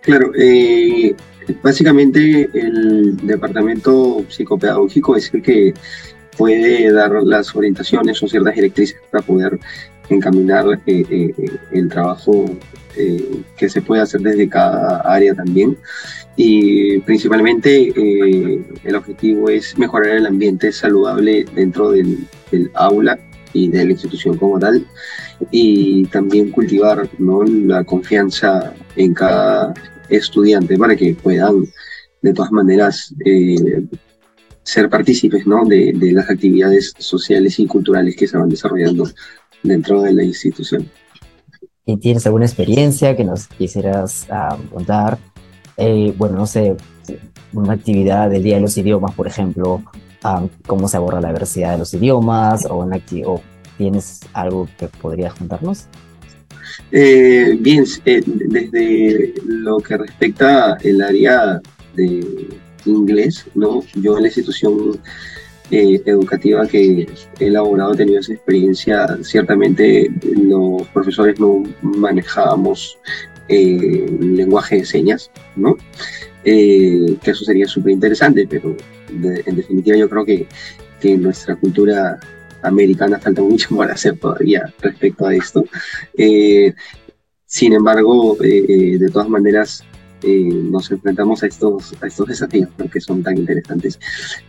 Claro, 0.00 0.32
eh, 0.38 1.14
básicamente 1.62 2.48
el 2.54 3.16
departamento 3.26 4.24
psicopedagógico 4.28 5.16
es 5.16 5.32
el 5.34 5.42
que 5.42 5.74
puede 6.36 6.92
dar 6.92 7.12
las 7.22 7.54
orientaciones 7.54 8.22
o 8.22 8.28
ciertas 8.28 8.54
directrices 8.54 8.96
para 9.10 9.24
poder 9.24 9.58
encaminar 10.08 10.66
eh, 10.86 11.04
eh, 11.08 11.34
el 11.72 11.88
trabajo 11.88 12.44
que 13.56 13.68
se 13.68 13.82
puede 13.82 14.02
hacer 14.02 14.20
desde 14.20 14.48
cada 14.48 15.00
área 15.00 15.34
también 15.34 15.76
y 16.36 16.98
principalmente 17.00 17.92
eh, 17.94 18.62
el 18.82 18.94
objetivo 18.96 19.48
es 19.48 19.78
mejorar 19.78 20.16
el 20.16 20.26
ambiente 20.26 20.72
saludable 20.72 21.44
dentro 21.54 21.90
del, 21.90 22.26
aula 22.74 23.18
y 23.52 23.68
de 23.68 23.84
la 23.84 23.92
institución 23.92 24.36
como 24.36 24.58
tal 24.58 24.86
y 25.50 26.06
también 26.06 26.50
cultivar 26.50 27.08
¿no? 27.18 27.42
la 27.44 27.84
confianza 27.84 28.74
en 28.96 29.14
cada 29.14 29.74
estudiante 30.08 30.76
para 30.78 30.96
que 30.96 31.14
puedan 31.14 31.66
de 32.22 32.32
todas 32.32 32.52
maneras 32.52 33.14
eh, 33.24 33.84
ser 34.62 34.88
partícipes 34.88 35.46
¿no? 35.46 35.64
de, 35.64 35.92
de, 35.94 36.12
las 36.12 36.30
actividades 36.30 36.94
sociales 36.98 37.58
y 37.58 37.66
culturales 37.66 38.16
que 38.16 38.26
se 38.26 38.38
van 38.38 38.48
desarrollando 38.48 39.08
dentro 39.62 40.02
de 40.02 40.12
la 40.12 40.24
institución. 40.24 40.88
¿Y 41.86 41.98
tienes 41.98 42.24
alguna 42.26 42.46
experiencia 42.46 43.14
que 43.14 43.24
nos 43.24 43.46
quisieras 43.46 44.26
ah, 44.30 44.56
contar? 44.72 45.18
Eh, 45.76 46.14
bueno, 46.16 46.36
no 46.36 46.46
sé, 46.46 46.76
una 47.52 47.74
actividad 47.74 48.30
del 48.30 48.42
Día 48.42 48.56
de 48.56 48.62
los 48.62 48.76
Idiomas, 48.78 49.14
por 49.14 49.26
ejemplo, 49.26 49.82
cómo 50.66 50.88
se 50.88 50.96
aborda 50.96 51.20
la 51.20 51.28
diversidad 51.28 51.72
de 51.72 51.78
los 51.78 51.92
idiomas, 51.92 52.64
o, 52.64 52.78
o 53.26 53.42
tienes 53.76 54.20
algo 54.32 54.66
que 54.78 54.88
podrías 54.88 55.34
contarnos. 55.34 55.86
Eh, 56.90 57.56
bien, 57.60 57.84
eh, 58.04 58.22
desde 58.24 59.34
lo 59.46 59.78
que 59.78 59.96
respecta 59.96 60.76
el 60.82 61.02
área 61.02 61.60
de 61.94 62.48
inglés, 62.84 63.46
¿no? 63.54 63.82
Yo 63.94 64.16
en 64.16 64.22
la 64.22 64.28
institución 64.28 65.00
educativa 65.70 66.66
que 66.66 67.08
he 67.40 67.46
elaborado 67.46 67.94
he 67.94 67.96
tenido 67.96 68.20
esa 68.20 68.34
experiencia. 68.34 69.18
Ciertamente 69.22 70.10
los 70.36 70.86
profesores 70.88 71.40
no 71.40 71.64
manejábamos 71.82 72.98
eh, 73.48 74.06
lenguaje 74.20 74.76
de 74.76 74.84
señas, 74.84 75.30
¿no? 75.56 75.76
Eh, 76.44 77.16
que 77.22 77.30
eso 77.30 77.44
sería 77.44 77.66
súper 77.66 77.92
interesante, 77.92 78.46
pero 78.48 78.76
en 79.10 79.56
definitiva 79.56 79.96
yo 79.96 80.08
creo 80.08 80.24
que, 80.24 80.46
que 81.00 81.16
nuestra 81.16 81.56
cultura 81.56 82.18
americana 82.64 83.18
falta 83.18 83.42
mucho 83.42 83.74
por 83.76 83.90
hacer 83.90 84.18
todavía 84.18 84.72
respecto 84.80 85.26
a 85.26 85.34
esto. 85.34 85.64
Eh, 86.16 86.74
sin 87.46 87.72
embargo, 87.72 88.36
de 88.40 89.10
todas 89.12 89.28
maneras, 89.28 89.84
nos 90.24 90.90
enfrentamos 90.90 91.42
a 91.42 91.46
estos, 91.46 91.94
a 92.00 92.06
estos 92.06 92.26
desafíos 92.26 92.68
que 92.92 93.00
son 93.00 93.22
tan 93.22 93.38
interesantes. 93.38 94.00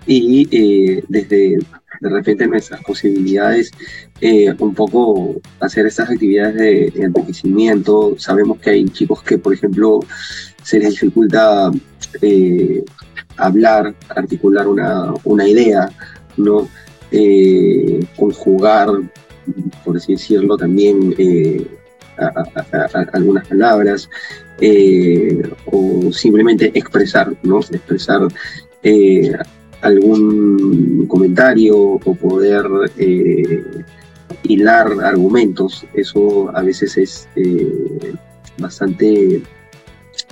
Y 0.07 1.01
desde 1.07 1.59
de 2.01 2.09
repente 2.09 2.47
nuestras 2.47 2.81
posibilidades, 2.83 3.71
eh, 4.21 4.53
un 4.59 4.73
poco 4.73 5.41
hacer 5.59 5.85
estas 5.85 6.09
actividades 6.09 6.55
de, 6.55 7.03
enriquecimiento. 7.03 8.15
Sabemos 8.17 8.59
que 8.59 8.71
hay 8.71 8.85
chicos 8.89 9.21
que, 9.23 9.37
por 9.37 9.53
ejemplo, 9.53 9.99
se 10.63 10.79
les 10.79 10.91
dificulta 10.91 11.71
eh, 12.21 12.83
hablar, 13.37 13.93
articular 14.09 14.67
una, 14.67 15.13
una 15.23 15.47
idea, 15.47 15.89
¿no? 16.37 16.67
Eh, 17.11 17.99
conjugar, 18.15 18.89
por 19.83 19.97
así 19.97 20.13
decirlo, 20.13 20.57
también 20.57 21.15
algunas 23.13 23.47
palabras, 23.47 24.09
o 25.65 26.11
simplemente 26.11 26.71
expresar, 26.73 27.33
¿no? 27.43 27.59
Expresar 27.59 28.27
algún 29.85 31.05
comentario 31.07 31.77
o 31.77 32.15
poder 32.15 32.65
eh, 32.97 33.63
hilar 34.43 34.87
argumentos. 35.03 35.85
Eso 35.93 36.55
a 36.55 36.61
veces 36.61 36.97
es 36.97 37.27
eh, 37.35 38.13
bastante 38.57 39.41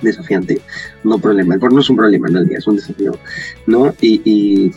desafiante, 0.02 0.60
no 1.04 1.18
problema. 1.18 1.56
No 1.56 1.80
es 1.80 1.90
un 1.90 1.96
problema 1.96 2.28
en 2.28 2.52
es 2.52 2.66
un 2.66 2.76
desafío, 2.76 3.16
¿no? 3.66 3.94
Y, 4.00 4.72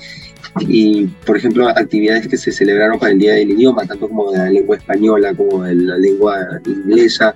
por 1.26 1.38
ejemplo, 1.38 1.68
actividades 1.68 2.28
que 2.28 2.38
se 2.38 2.52
celebraron 2.52 3.00
para 3.00 3.12
el 3.12 3.20
Día 3.20 3.34
del 3.34 3.52
Idioma, 3.52 3.86
tanto 3.86 4.08
como 4.08 4.32
de 4.32 4.38
la 4.38 4.50
lengua 4.50 4.78
española 4.78 5.34
como 5.34 5.64
de 5.64 5.76
la 5.76 5.98
lengua 5.98 6.38
inglesa, 6.66 7.34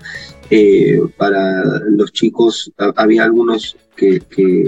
eh, 0.50 1.00
para 1.18 1.63
los 1.90 2.12
chicos 2.12 2.72
había 2.98 3.24
algunos 3.24 3.78
que, 3.96 4.20
que, 4.20 4.66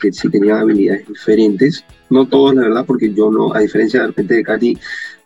que, 0.00 0.12
sí 0.12 0.28
tenían 0.28 0.58
habilidades 0.58 1.08
diferentes. 1.08 1.84
No 2.10 2.26
todos, 2.26 2.54
la 2.54 2.62
verdad, 2.62 2.84
porque 2.86 3.12
yo 3.12 3.30
no, 3.30 3.52
a 3.52 3.60
diferencia 3.60 4.00
de 4.00 4.06
repente 4.08 4.34
de 4.34 4.42
Katy, 4.44 4.78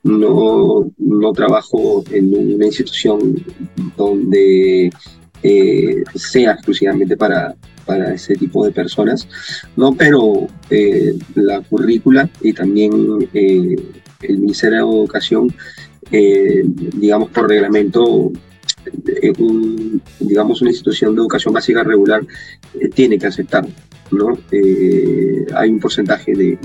no, 0.04 0.90
no 0.96 1.32
trabajo 1.32 2.04
en 2.10 2.54
una 2.54 2.66
institución 2.66 3.34
donde 3.96 4.90
eh, 5.42 6.04
sea 6.14 6.52
exclusivamente 6.52 7.16
para, 7.16 7.54
para 7.88 8.14
ese 8.14 8.34
tipo 8.36 8.64
de 8.64 8.70
personas, 8.70 9.26
¿no? 9.76 9.94
Pero 9.94 10.46
eh, 10.70 11.14
la 11.34 11.60
currícula 11.62 12.28
y 12.42 12.52
también 12.52 12.92
eh, 13.32 13.76
el 14.20 14.38
Ministerio 14.38 14.86
de 14.86 14.92
Educación, 14.98 15.54
digamos 16.94 17.30
por 17.30 17.48
reglamento, 17.48 18.30
digamos 20.20 20.60
una 20.62 20.70
institución 20.70 21.14
de 21.14 21.20
educación 21.20 21.52
básica 21.52 21.82
regular 21.82 22.22
tiene 22.94 23.18
que 23.18 23.26
aceptar 23.26 23.66
¿no? 24.10 24.38
Eh, 24.50 25.46
hay 25.54 25.70
un 25.70 25.80
porcentaje 25.80 26.32
de, 26.34 26.58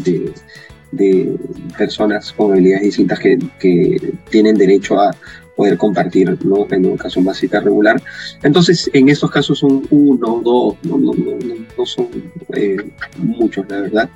personas 1.77 2.31
con 2.33 2.51
habilidades 2.51 2.83
distintas 2.83 3.19
que, 3.19 4.13
tienen 4.29 4.55
derecho 4.55 4.99
a 4.99 5.15
poder 5.55 5.77
compartir 5.77 6.37
¿no? 6.45 6.67
en 6.69 6.85
educación 6.85 7.25
básica 7.25 7.59
regular. 7.59 8.01
Entonces, 8.41 8.89
en 8.93 9.09
estos 9.09 9.31
casos 9.31 9.59
son 9.59 9.85
uno, 9.89 10.41
dos, 10.43 10.75
no, 10.83 10.97
no, 10.97 11.13
no, 11.13 11.37
no 11.77 11.85
son 11.85 12.07
eh, 12.53 12.77
muchos, 13.17 13.65
la 13.69 13.81
verdad. 13.81 14.09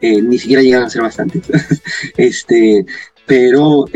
Eh, 0.00 0.20
ni 0.20 0.38
siquiera 0.38 0.62
llegan 0.62 0.82
a 0.82 0.90
ser 0.90 1.02
bastantes. 1.02 1.42
este, 2.16 2.84
pero 3.26 3.86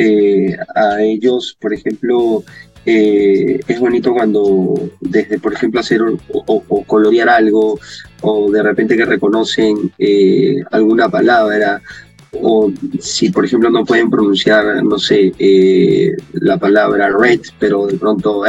a 0.75 1.03
ellos, 1.03 1.57
por 1.61 1.75
ejemplo, 1.75 2.45
eh, 2.91 3.61
es 3.69 3.81
bonito 3.81 4.15
cuando 4.15 4.91
desde, 5.01 5.39
por 5.39 5.53
ejemplo, 5.53 5.81
hacer 5.81 6.01
o, 6.31 6.85
colorear 6.87 7.29
algo, 7.29 7.79
o 8.23 8.51
de 8.51 8.63
repente 8.63 8.97
que 8.97 9.05
reconocen 9.05 9.93
eh, 9.99 10.57
alguna 10.71 11.11
palabra, 11.11 11.83
o 12.33 12.71
si, 13.01 13.31
por 13.31 13.45
ejemplo, 13.45 13.71
no 13.71 13.85
pueden 13.85 14.11
pronunciar, 14.11 14.83
no 14.85 14.99
sé, 14.99 15.33
eh, 15.39 16.13
la 16.33 16.59
palabra 16.59 17.11
red, 17.11 17.41
pero 17.59 17.87
de 17.87 17.97
pronto, 17.97 18.43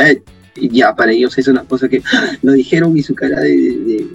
ya 0.55 0.95
para 0.95 1.11
ellos 1.11 1.37
es 1.37 1.47
una 1.47 1.63
cosa 1.63 1.87
que 1.87 2.01
¡ah! 2.13 2.37
lo 2.41 2.53
dijeron 2.53 2.97
y 2.97 3.03
su 3.03 3.15
cara 3.15 3.39
de, 3.39 4.05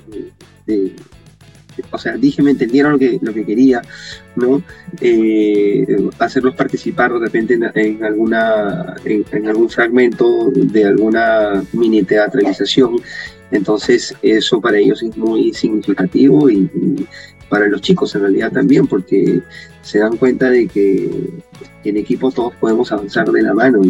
o 1.90 1.98
sea, 1.98 2.16
dije, 2.16 2.42
me 2.42 2.52
entendieron 2.52 2.92
lo 2.92 2.98
que, 2.98 3.18
lo 3.20 3.32
que 3.32 3.44
quería, 3.44 3.82
¿no? 4.36 4.62
Eh, 5.00 5.84
hacerlos 6.18 6.54
participar 6.54 7.12
de 7.12 7.18
repente 7.18 7.54
en, 7.54 8.04
alguna, 8.04 8.94
en, 9.04 9.48
algún 9.48 9.68
fragmento 9.68 10.50
de 10.54 10.84
alguna 10.84 11.64
mini 11.72 12.02
teatralización. 12.02 12.96
Entonces, 13.50 14.14
eso 14.22 14.60
para 14.60 14.78
ellos 14.78 15.02
es 15.02 15.16
muy 15.16 15.52
significativo 15.52 16.50
y, 16.50 16.68
para 17.48 17.68
los 17.68 17.80
chicos 17.80 18.14
en 18.14 18.22
realidad 18.22 18.52
también, 18.52 18.86
porque 18.86 19.40
se 19.82 19.98
dan 19.98 20.16
cuenta 20.16 20.50
de 20.50 20.66
que 20.66 21.10
en 21.84 21.96
equipo 21.96 22.30
todos 22.30 22.54
podemos 22.56 22.90
avanzar 22.92 23.30
de 23.30 23.42
la 23.42 23.54
mano 23.54 23.82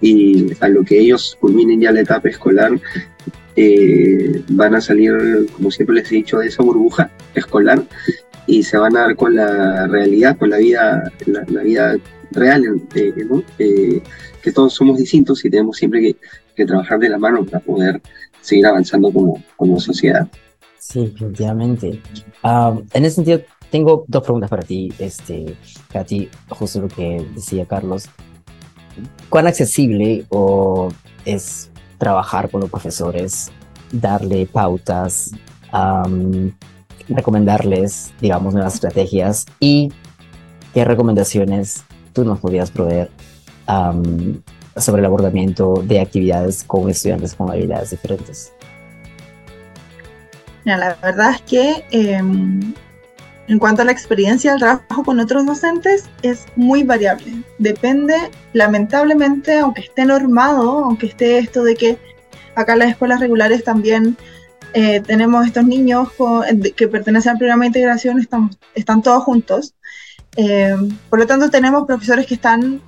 y, 0.00 0.52
a 0.60 0.68
lo 0.68 0.82
que 0.82 0.98
ellos 0.98 1.36
culminen 1.40 1.80
ya 1.80 1.92
la 1.92 2.00
etapa 2.00 2.30
escolar, 2.30 2.72
eh, 3.56 4.42
van 4.48 4.74
a 4.74 4.80
salir, 4.80 5.46
como 5.52 5.70
siempre 5.70 5.96
les 5.96 6.10
he 6.10 6.16
dicho, 6.16 6.38
de 6.38 6.48
esa 6.48 6.62
burbuja 6.62 7.10
escolar 7.34 7.82
y 8.46 8.62
se 8.62 8.78
van 8.78 8.96
a 8.96 9.00
dar 9.00 9.16
con 9.16 9.34
la 9.34 9.86
realidad, 9.86 10.38
con 10.38 10.50
la 10.50 10.56
vida, 10.56 11.12
la, 11.26 11.62
vida 11.62 11.96
real, 12.30 12.64
eh, 12.94 13.12
eh, 13.58 14.02
que 14.42 14.52
todos 14.52 14.72
somos 14.74 14.98
distintos 14.98 15.44
y 15.44 15.50
tenemos 15.50 15.76
siempre 15.76 16.14
que, 16.14 16.16
trabajar 16.66 16.98
de 16.98 17.08
la 17.08 17.16
mano 17.16 17.42
para 17.42 17.60
poder 17.60 18.02
seguir 18.42 18.66
avanzando 18.66 19.10
como, 19.10 19.42
como 19.56 19.80
sociedad. 19.80 20.28
Sí, 20.90 21.06
definitivamente. 21.06 22.02
Ah, 22.42 22.76
en 22.92 23.04
ese 23.04 23.14
sentido, 23.14 23.40
tengo 23.70 24.04
dos 24.08 24.24
preguntas 24.24 24.50
para 24.50 24.64
ti, 24.64 24.92
este, 24.98 25.54
ti, 26.04 26.28
justo 26.48 26.80
lo 26.80 26.88
que 26.88 27.24
decía 27.32 27.64
Carlos. 27.64 28.08
¿Cuán 29.28 29.46
accesible 29.46 30.26
o 30.30 30.88
es 31.24 31.70
trabajar 31.96 32.50
con 32.50 32.62
los 32.62 32.70
profesores, 32.70 33.52
darle 33.92 34.46
pautas, 34.46 35.30
recomendarles, 37.08 38.12
digamos, 38.20 38.52
nuevas 38.52 38.74
estrategias 38.74 39.46
y 39.60 39.92
qué 40.74 40.84
recomendaciones 40.84 41.84
tú 42.12 42.24
nos 42.24 42.40
podrías 42.40 42.72
proveer 42.72 43.10
sobre 44.76 45.02
el 45.02 45.06
abordamiento 45.06 45.84
de 45.84 46.00
actividades 46.00 46.64
con 46.64 46.90
estudiantes 46.90 47.36
con 47.36 47.48
habilidades 47.48 47.90
diferentes? 47.90 48.52
La 50.64 50.96
verdad 51.02 51.32
es 51.32 51.42
que 51.42 51.84
em, 51.90 52.74
en 53.50 53.58
cuanto 53.58 53.82
a 53.82 53.84
la 53.84 53.90
experiencia 53.92 54.52
del 54.52 54.60
trabajo 54.60 55.02
con 55.02 55.18
otros 55.18 55.44
docentes, 55.44 56.08
es 56.22 56.46
muy 56.54 56.84
variable. 56.84 57.42
Depende, 57.58 58.14
lamentablemente, 58.52 59.58
aunque 59.58 59.82
esté 59.82 60.04
normado, 60.04 60.84
aunque 60.84 61.06
esté 61.06 61.38
esto 61.38 61.64
de 61.64 61.74
que 61.74 61.98
acá 62.54 62.74
en 62.74 62.78
las 62.78 62.90
escuelas 62.90 63.18
regulares 63.18 63.64
también 63.64 64.16
eh, 64.72 65.00
tenemos 65.00 65.46
estos 65.46 65.64
niños 65.64 66.10
que 66.76 66.86
pertenecen 66.86 67.32
al 67.32 67.38
programa 67.38 67.64
de 67.64 67.68
integración, 67.68 68.20
están, 68.74 69.02
todos 69.02 69.24
juntos. 69.24 69.74
Eh, 70.36 70.76
por 71.08 71.18
lo 71.18 71.26
tanto, 71.26 71.50
tenemos 71.50 71.86
profesores 71.86 72.26
que 72.26 72.34
están, 72.34 72.80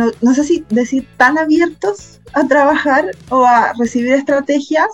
no, 0.00 0.12
no 0.22 0.34
sé 0.34 0.44
si 0.44 0.64
decir, 0.70 1.06
tan 1.16 1.36
abiertos 1.36 2.20
a 2.32 2.46
trabajar 2.46 3.10
o 3.28 3.44
a 3.44 3.72
recibir 3.78 4.12
estrategias 4.12 4.88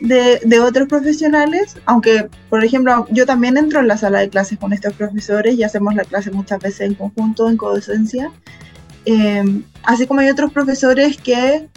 de, 0.00 0.60
otros 0.60 0.88
profesionales, 0.88 1.76
aunque, 1.84 2.28
por 2.48 2.64
ejemplo, 2.64 3.06
yo 3.10 3.26
también 3.26 3.56
entro 3.56 3.80
en 3.80 3.88
la 3.88 3.98
sala 3.98 4.20
de 4.20 4.28
clases 4.28 4.58
con 4.58 4.72
estos 4.72 4.94
profesores 4.94 5.56
y 5.56 5.64
hacemos 5.64 5.94
la 5.94 6.04
clase 6.04 6.30
muchas 6.30 6.60
veces 6.60 6.80
en 6.82 6.94
conjunto, 6.94 7.48
en 7.48 7.56
codocencia. 7.56 8.30
Eh, 9.04 9.62
así 9.82 10.06
como 10.06 10.20
hay 10.20 10.30
otros 10.30 10.52
profesores 10.52 11.16
que 11.18 11.68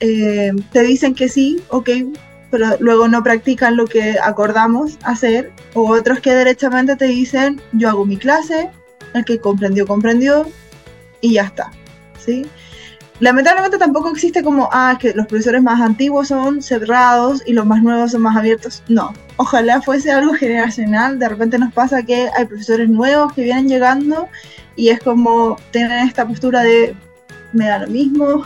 eh, 0.00 0.52
te 0.72 0.82
dicen 0.82 1.14
que 1.14 1.28
sí, 1.28 1.62
ok, 1.68 1.90
pero 2.50 2.76
luego 2.80 3.08
no 3.08 3.22
practican 3.22 3.76
lo 3.76 3.86
que 3.86 4.16
acordamos 4.22 4.98
hacer, 5.04 5.52
o 5.74 5.90
otros 5.90 6.20
que 6.20 6.34
derechamente 6.34 6.96
te 6.96 7.06
dicen, 7.06 7.60
yo 7.72 7.90
hago 7.90 8.04
mi 8.04 8.16
clase, 8.16 8.70
el 9.14 9.24
que 9.24 9.38
comprendió, 9.38 9.86
comprendió, 9.86 10.46
y 11.20 11.34
ya 11.34 11.44
está. 11.44 11.70
Lamentablemente 13.20 13.78
tampoco 13.78 14.10
existe 14.10 14.42
como, 14.42 14.68
ah, 14.72 14.98
que 14.98 15.14
los 15.14 15.26
profesores 15.26 15.62
más 15.62 15.80
antiguos 15.80 16.28
son 16.28 16.60
cerrados 16.60 17.42
y 17.46 17.52
los 17.52 17.64
más 17.64 17.80
nuevos 17.82 18.10
son 18.10 18.22
más 18.22 18.36
abiertos. 18.36 18.82
No, 18.88 19.12
ojalá 19.36 19.80
fuese 19.80 20.10
algo 20.10 20.34
generacional. 20.34 21.18
De 21.18 21.28
repente 21.28 21.58
nos 21.58 21.72
pasa 21.72 22.02
que 22.02 22.28
hay 22.36 22.46
profesores 22.46 22.88
nuevos 22.88 23.32
que 23.32 23.44
vienen 23.44 23.68
llegando 23.68 24.28
y 24.74 24.88
es 24.88 25.00
como 25.00 25.56
tener 25.70 26.04
esta 26.06 26.26
postura 26.26 26.62
de, 26.62 26.96
me 27.52 27.68
da 27.68 27.78
lo 27.78 27.88
mismo. 27.88 28.44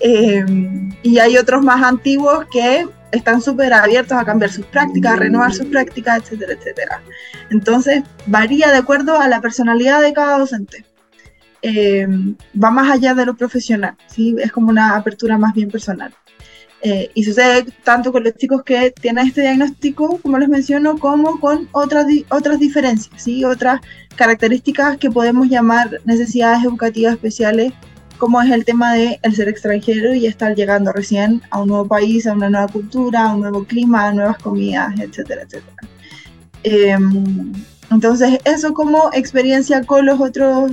Em, 0.00 0.90
y 1.02 1.18
hay 1.18 1.36
otros 1.38 1.62
más 1.62 1.82
antiguos 1.82 2.44
que 2.52 2.86
están 3.12 3.40
súper 3.40 3.72
abiertos 3.72 4.18
a 4.18 4.24
cambiar 4.24 4.50
sus 4.50 4.66
prácticas, 4.66 5.12
a 5.12 5.16
renovar 5.16 5.52
sus 5.54 5.66
prácticas, 5.66 6.18
etcétera, 6.18 6.52
etcétera. 6.54 7.02
Entonces, 7.50 8.02
varía 8.26 8.70
de 8.70 8.78
acuerdo 8.78 9.18
a 9.18 9.28
la 9.28 9.40
personalidad 9.40 10.02
de 10.02 10.12
cada 10.12 10.38
docente. 10.38 10.84
Eh, 11.62 12.08
va 12.62 12.70
más 12.70 12.90
allá 12.90 13.14
de 13.14 13.24
lo 13.24 13.36
profesional, 13.36 13.94
¿sí? 14.08 14.34
es 14.38 14.50
como 14.50 14.70
una 14.70 14.96
apertura 14.96 15.38
más 15.38 15.54
bien 15.54 15.70
personal. 15.70 16.12
Eh, 16.84 17.12
y 17.14 17.22
sucede 17.22 17.64
tanto 17.84 18.10
con 18.10 18.24
los 18.24 18.34
chicos 18.34 18.64
que 18.64 18.90
tienen 18.90 19.28
este 19.28 19.42
diagnóstico, 19.42 20.18
como 20.20 20.38
les 20.38 20.48
menciono, 20.48 20.98
como 20.98 21.38
con 21.38 21.68
otras, 21.70 22.06
otras 22.28 22.58
diferencias, 22.58 23.22
¿sí? 23.22 23.44
otras 23.44 23.80
características 24.16 24.96
que 24.96 25.08
podemos 25.08 25.48
llamar 25.48 26.00
necesidades 26.04 26.64
educativas 26.64 27.14
especiales, 27.14 27.72
como 28.18 28.42
es 28.42 28.50
el 28.50 28.64
tema 28.64 28.94
de 28.94 29.20
el 29.22 29.36
ser 29.36 29.48
extranjero 29.48 30.12
y 30.14 30.26
estar 30.26 30.56
llegando 30.56 30.92
recién 30.92 31.40
a 31.50 31.62
un 31.62 31.68
nuevo 31.68 31.86
país, 31.86 32.26
a 32.26 32.32
una 32.32 32.50
nueva 32.50 32.66
cultura, 32.66 33.26
a 33.26 33.34
un 33.34 33.42
nuevo 33.42 33.62
clima, 33.62 34.08
a 34.08 34.12
nuevas 34.12 34.38
comidas, 34.38 34.98
etcétera, 34.98 35.42
etcétera. 35.42 35.76
Eh, 36.64 36.96
entonces, 37.92 38.40
eso 38.44 38.74
como 38.74 39.10
experiencia 39.12 39.82
con 39.84 40.06
los 40.06 40.20
otros 40.20 40.72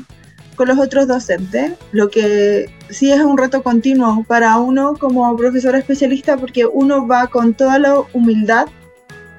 con 0.59 0.67
los 0.67 0.77
otros 0.77 1.07
docentes, 1.07 1.71
lo 1.93 2.09
que 2.09 2.69
sí 2.89 3.13
es 3.13 3.21
un 3.21 3.37
reto 3.37 3.63
continuo 3.63 4.25
para 4.25 4.57
uno 4.57 4.93
como 4.99 5.37
profesor 5.37 5.73
especialista 5.73 6.35
porque 6.35 6.65
uno 6.65 7.07
va 7.07 7.27
con 7.27 7.53
toda 7.53 7.79
la 7.79 8.01
humildad. 8.11 8.67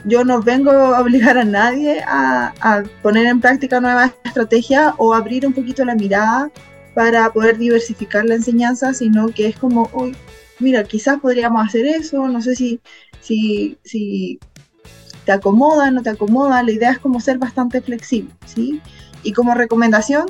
Yo 0.06 0.24
no 0.24 0.40
vengo 0.40 0.70
a 0.70 0.98
obligar 0.98 1.36
a 1.36 1.44
nadie 1.44 2.02
a, 2.06 2.84
poner 3.02 3.26
en 3.26 3.38
práctica 3.38 3.82
nuevas 3.82 4.12
estrategias 4.24 4.94
o 4.96 5.12
abrir 5.12 5.46
un 5.46 5.52
poquito 5.52 5.84
la 5.84 5.94
mirada 5.94 6.50
para 6.94 7.30
poder 7.30 7.58
diversificar 7.58 8.24
la 8.24 8.36
enseñanza, 8.36 8.94
sino 8.94 9.26
que 9.28 9.48
es 9.48 9.58
como, 9.58 9.90
uy, 9.92 10.16
mira, 10.58 10.84
quizás 10.84 11.20
podríamos 11.20 11.68
hacer 11.68 11.84
eso, 11.84 12.28
no 12.28 12.40
sé 12.40 12.56
si, 12.56 12.80
si, 13.20 13.76
si 13.84 14.40
te 15.26 15.32
acomoda, 15.32 15.90
no 15.90 16.02
te 16.02 16.08
acomoda, 16.08 16.62
la 16.62 16.72
idea 16.72 16.92
es 16.92 16.98
como 16.98 17.20
ser 17.20 17.36
bastante 17.36 17.82
flexible, 17.82 18.32
¿sí? 18.46 18.80
Y 19.22 19.34
como 19.34 19.52
recomendación, 19.52 20.24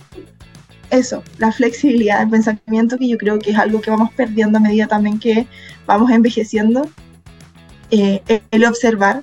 eso, 0.90 1.22
la 1.38 1.52
flexibilidad 1.52 2.20
del 2.20 2.30
pensamiento, 2.30 2.98
que 2.98 3.08
yo 3.08 3.18
creo 3.18 3.38
que 3.38 3.50
es 3.50 3.58
algo 3.58 3.80
que 3.80 3.90
vamos 3.90 4.10
perdiendo 4.12 4.58
a 4.58 4.60
medida 4.60 4.86
también 4.86 5.18
que 5.18 5.46
vamos 5.86 6.10
envejeciendo, 6.10 6.88
eh, 7.90 8.22
el 8.50 8.64
observar, 8.64 9.22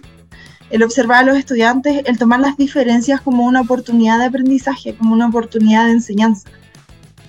el 0.70 0.84
observar 0.84 1.20
a 1.20 1.28
los 1.28 1.38
estudiantes, 1.38 2.04
el 2.06 2.18
tomar 2.18 2.40
las 2.40 2.58
diferencias 2.58 3.22
como 3.22 3.46
una 3.46 3.62
oportunidad 3.62 4.20
de 4.20 4.26
aprendizaje, 4.26 4.96
como 4.96 5.14
una 5.14 5.28
oportunidad 5.28 5.86
de 5.86 5.92
enseñanza. 5.94 6.50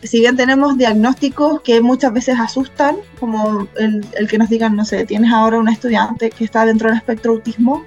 Si 0.03 0.21
bien 0.21 0.37
tenemos 0.37 0.79
diagnósticos 0.79 1.61
que 1.63 1.81
muchas 1.81 2.13
veces 2.13 2.39
asustan, 2.39 2.97
como 3.19 3.67
el, 3.77 4.29
que 4.29 4.39
nos 4.39 4.49
digan, 4.49 4.77
no 4.77 4.85
sé, 4.85 5.05
tienes 5.05 5.33
ahora 5.33 5.59
un 5.59 5.69
estudiante 5.69 6.31
que 6.31 6.45
está 6.45 6.65
dentro 6.65 6.89
del 6.89 6.99
espectro 6.99 7.33
autismo, 7.33 7.85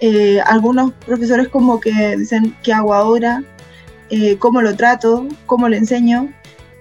eh, 0.00 0.40
algunos 0.44 0.92
profesores 1.06 1.48
como 1.48 1.78
que 1.78 2.16
dicen, 2.16 2.56
¿qué 2.62 2.72
hago 2.72 2.92
ahora? 2.92 3.44
Eh, 4.10 4.36
cómo 4.38 4.62
lo 4.62 4.76
trato, 4.76 5.26
cómo 5.46 5.68
lo 5.68 5.76
enseño. 5.76 6.32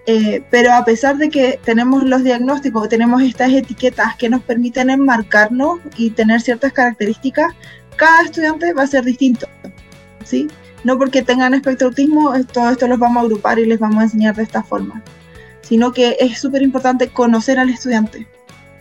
Eh, 0.06 0.44
pero 0.50 0.74
a 0.74 0.84
pesar 0.84 1.18
de 1.18 1.30
que 1.30 1.60
tenemos 1.64 2.04
los 2.04 2.24
diagnósticos, 2.24 2.90
tenemos 2.90 3.22
estas 3.22 3.52
etiquetas 3.52 4.16
que 4.18 4.30
nos 4.30 4.42
permiten 4.42 4.90
enmarcarnos 4.90 5.80
y 5.98 6.10
tener 6.10 6.42
ciertas 6.42 6.74
características, 6.74 7.54
cada 7.96 8.24
estudiante 8.24 8.74
va 8.74 8.84
a 8.84 8.88
ser 8.88 9.06
distinto. 9.06 9.48
¿sí? 10.26 10.48
No 10.84 10.98
porque 10.98 11.22
tengan 11.22 11.54
espectro 11.54 11.88
autismo, 11.88 12.34
todo 12.52 12.70
esto 12.70 12.88
los 12.88 13.00
vamos 13.00 13.18
a 13.18 13.26
agrupar 13.26 13.60
y 13.60 13.66
les 13.66 13.80
vamos 13.80 14.00
a 14.00 14.04
enseñar 14.04 14.36
de 14.36 14.44
esta 14.44 14.64
forma, 14.64 15.02
sino 15.62 15.94
que 15.94 16.18
es 16.20 16.40
súper 16.40 16.62
importante 16.62 17.08
conocer 17.08 17.58
al 17.58 17.70
estudiante, 17.70 18.28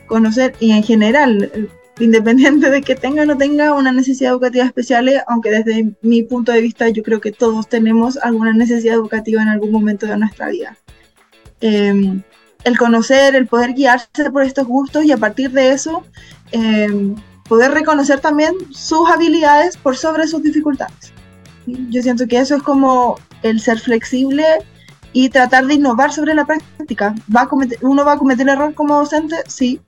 conocer 0.06 0.54
y 0.58 0.72
en 0.72 0.82
general 0.82 1.70
independiente 1.98 2.70
de 2.70 2.80
que 2.80 2.94
tenga 2.94 3.22
o 3.22 3.26
no 3.26 3.36
tenga 3.36 3.74
una 3.74 3.92
necesidad 3.92 4.32
educativa 4.32 4.64
especial, 4.64 5.10
aunque 5.28 5.50
desde 5.50 5.94
mi 6.02 6.22
punto 6.22 6.52
de 6.52 6.60
vista 6.60 6.88
yo 6.88 7.02
creo 7.02 7.20
que 7.20 7.32
todos 7.32 7.68
tenemos 7.68 8.16
alguna 8.16 8.52
necesidad 8.52 8.94
educativa 8.94 9.42
en 9.42 9.48
algún 9.48 9.72
momento 9.72 10.06
de 10.06 10.16
nuestra 10.16 10.48
vida. 10.48 10.76
Em, 11.60 12.22
el 12.64 12.78
conocer, 12.78 13.34
el 13.34 13.46
poder 13.46 13.74
guiarse 13.74 14.30
por 14.32 14.42
estos 14.42 14.66
gustos 14.66 15.04
y 15.04 15.12
a 15.12 15.16
partir 15.16 15.50
de 15.50 15.72
eso 15.72 16.04
em, 16.52 17.14
poder 17.48 17.72
reconocer 17.72 18.20
también 18.20 18.54
sus 18.70 19.08
habilidades 19.10 19.76
por 19.76 19.96
sobre 19.96 20.26
sus 20.26 20.42
dificultades. 20.42 21.12
Yo 21.66 22.02
siento 22.02 22.26
que 22.26 22.38
eso 22.38 22.56
es 22.56 22.62
como 22.62 23.18
el 23.42 23.60
ser 23.60 23.78
flexible 23.78 24.44
y 25.12 25.28
tratar 25.28 25.66
de 25.66 25.74
innovar 25.74 26.12
sobre 26.12 26.34
la 26.34 26.44
práctica. 26.44 27.14
¿Va 27.34 27.42
a 27.42 27.48
¿Uno 27.82 28.04
va 28.04 28.12
a 28.12 28.18
cometer 28.18 28.48
error 28.48 28.74
como 28.74 28.96
docente? 28.96 29.36
Sí, 29.46 29.80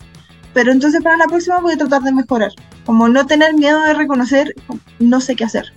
pero 0.54 0.72
entonces 0.72 1.02
para 1.02 1.16
la 1.16 1.26
próxima 1.26 1.60
voy 1.60 1.74
a 1.74 1.76
tratar 1.76 2.02
de 2.02 2.12
mejorar. 2.12 2.52
Como 2.86 3.08
no 3.08 3.26
tener 3.26 3.54
miedo 3.54 3.82
de 3.82 3.92
reconocer, 3.92 4.54
no 5.00 5.20
sé 5.20 5.34
qué 5.34 5.44
hacer. 5.44 5.72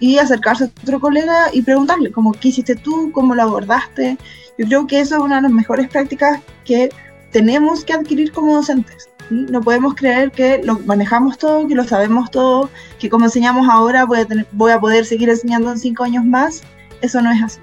Y 0.00 0.18
acercarse 0.18 0.64
a 0.64 0.70
otro 0.82 1.00
colega 1.00 1.48
y 1.52 1.62
preguntarle, 1.62 2.10
como, 2.10 2.32
¿qué 2.32 2.48
hiciste 2.48 2.74
tú? 2.74 3.12
¿Cómo 3.12 3.34
lo 3.34 3.42
abordaste? 3.42 4.18
Yo 4.58 4.66
creo 4.66 4.86
que 4.86 5.00
eso 5.00 5.16
es 5.16 5.22
una 5.22 5.36
de 5.36 5.42
las 5.42 5.52
mejores 5.52 5.88
prácticas 5.88 6.40
que 6.64 6.88
tenemos 7.30 7.84
que 7.84 7.92
adquirir 7.92 8.32
como 8.32 8.54
docentes. 8.54 9.08
No 9.28 9.60
podemos 9.60 9.94
creer 9.94 10.30
que 10.30 10.62
lo 10.62 10.78
manejamos 10.80 11.36
todo, 11.36 11.66
que 11.66 11.74
lo 11.74 11.84
sabemos 11.84 12.30
todo, 12.30 12.70
que 12.98 13.10
como 13.10 13.26
enseñamos 13.26 13.68
ahora 13.68 14.04
voy 14.04 14.20
a, 14.20 14.24
tener, 14.24 14.46
voy 14.52 14.72
a 14.72 14.80
poder 14.80 15.04
seguir 15.04 15.28
enseñando 15.28 15.70
en 15.72 15.78
cinco 15.78 16.04
años 16.04 16.24
más. 16.24 16.62
Eso 17.02 17.20
no 17.20 17.30
es 17.30 17.42
así. 17.42 17.60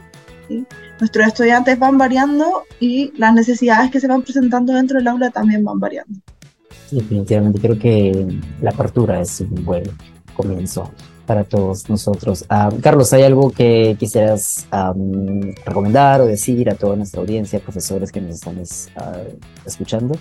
Nuestros 0.99 1.27
estudiantes 1.27 1.79
van 1.79 1.97
variando 1.97 2.65
y 2.79 3.11
las 3.17 3.33
necesidades 3.33 3.89
que 3.91 3.99
se 3.99 4.07
van 4.07 4.21
presentando 4.21 4.73
dentro 4.73 4.99
del 4.99 5.07
aula 5.07 5.31
también 5.31 5.63
van 5.63 5.79
variando. 5.79 6.19
Definitivamente 6.95 7.59
creo 7.59 7.77
que 7.77 8.27
la 8.61 8.71
apertura 8.71 9.21
es 9.21 9.41
un 9.41 9.63
buen 9.65 9.83
comienzo 10.35 10.91
para 11.25 11.43
todos 11.43 11.89
nosotros. 11.89 12.45
Ah, 12.49 12.69
Carlos, 12.81 13.13
¿hay 13.13 13.23
algo 13.23 13.51
que 13.51 13.95
quisieras 13.97 14.67
recomendar 15.65 16.21
o 16.21 16.25
decir 16.25 16.69
a 16.69 16.75
toda 16.75 16.95
nuestra 16.95 17.21
audiencia, 17.21 17.59
profesores 17.59 18.11
que 18.11 18.21
nos 18.21 18.35
están 18.35 18.61
ah, 18.97 19.21
escuchando? 19.65 20.15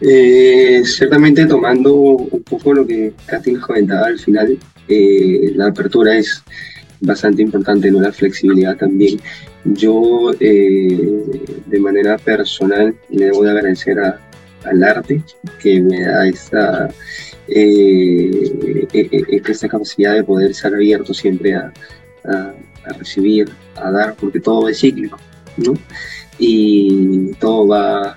Eh, 0.00 0.82
ciertamente 0.84 1.46
tomando 1.46 1.94
un 1.94 2.42
poco 2.42 2.74
lo 2.74 2.84
que 2.84 3.12
Katy 3.26 3.54
comentaba 3.54 4.06
al 4.06 4.18
final, 4.18 4.58
eh, 4.88 5.52
la 5.54 5.68
apertura 5.68 6.16
es 6.16 6.42
bastante 7.00 7.42
importante, 7.42 7.90
¿no? 7.90 8.00
la 8.00 8.12
flexibilidad 8.12 8.76
también. 8.76 9.20
Yo 9.64 10.32
eh, 10.40 11.24
de 11.66 11.80
manera 11.80 12.18
personal 12.18 12.94
le 13.10 13.26
debo 13.26 13.44
de 13.44 13.50
agradecer 13.50 13.98
al 14.64 14.82
arte 14.82 15.22
que 15.60 15.80
me 15.80 16.02
da 16.02 16.26
esta, 16.26 16.88
esta 18.88 19.68
capacidad 19.68 20.14
de 20.14 20.24
poder 20.24 20.50
estar 20.50 20.74
abierto 20.74 21.12
siempre 21.14 21.54
a, 21.54 21.72
a, 22.24 22.92
recibir, 22.98 23.50
a 23.76 23.90
dar, 23.90 24.14
porque 24.14 24.40
todo 24.40 24.68
es 24.68 24.80
cíclico, 24.80 25.18
¿no? 25.56 25.74
y 26.38 27.32
todo 27.34 27.68
va 27.68 28.16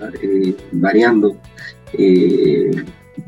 variando 0.72 1.38
eh, 1.94 2.72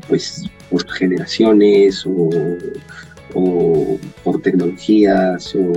pues 0.08 0.44
por 0.70 0.90
generaciones 0.90 2.04
o, 2.04 2.30
por 4.24 4.42
tecnologías 4.42 5.54
o, 5.54 5.72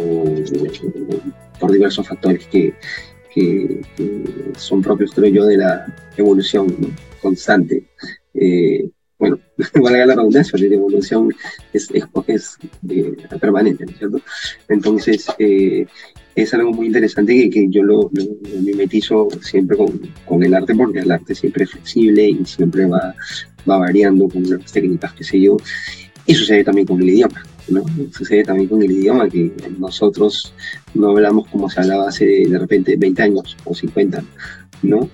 por 1.60 1.72
diversos 1.72 2.08
factores 2.08 2.48
que, 2.48 2.74
son 4.58 4.82
propios, 4.82 5.12
creo 5.14 5.32
yo, 5.32 5.46
de 5.46 5.58
la 5.58 5.86
evolución 6.18 6.76
constante. 7.22 7.88
Eh, 8.34 8.90
bueno, 9.20 9.40
valga 9.82 10.06
la 10.06 10.16
redundancia, 10.16 10.58
la 10.58 10.66
evolución 10.76 11.34
es, 11.74 11.90
es, 11.92 12.06
es 12.28 12.58
eh, 12.90 13.16
permanente, 13.40 13.86
¿no 13.86 13.92
es 13.92 13.98
cierto? 13.98 14.22
Entonces, 14.68 15.28
es 16.36 16.54
algo 16.54 16.72
muy 16.72 16.88
interesante 16.88 17.34
que, 17.34 17.50
que 17.50 17.68
yo 17.70 17.84
lo, 17.84 18.10
mimetizo 18.62 19.28
siempre 19.42 19.78
con, 20.26 20.44
el 20.44 20.54
arte, 20.54 20.74
porque 20.76 21.00
el 21.00 21.12
arte 21.12 21.36
siempre 21.36 21.66
es 21.66 21.72
flexible 21.72 22.30
y 22.30 22.46
siempre 22.46 22.86
va, 22.86 23.14
va 23.70 23.78
variando 23.78 24.28
con 24.28 24.50
las 24.50 24.72
técnicas, 24.72 25.14
que 25.14 25.24
sé 25.24 25.40
yo. 25.42 25.58
Y 26.26 26.36
sucede 26.36 26.64
también 26.64 26.88
con 26.88 27.02
el 27.02 27.10
idioma, 27.10 27.44
¿no? 27.68 27.84
Sucede 28.12 28.44
también 28.44 28.70
con 28.70 28.82
el 28.82 28.92
idioma, 28.92 29.28
que 29.28 29.52
nosotros 29.78 30.54
no 30.94 31.10
hablamos 31.10 31.48
como 31.50 31.70
se 31.70 31.82
hablaba 31.82 32.10
hace 32.10 32.26
de 32.26 32.60
repente 32.60 32.96
20 32.96 33.22
años 33.24 33.58
o 33.66 33.74
50, 33.74 34.24
¿no? 34.84 35.10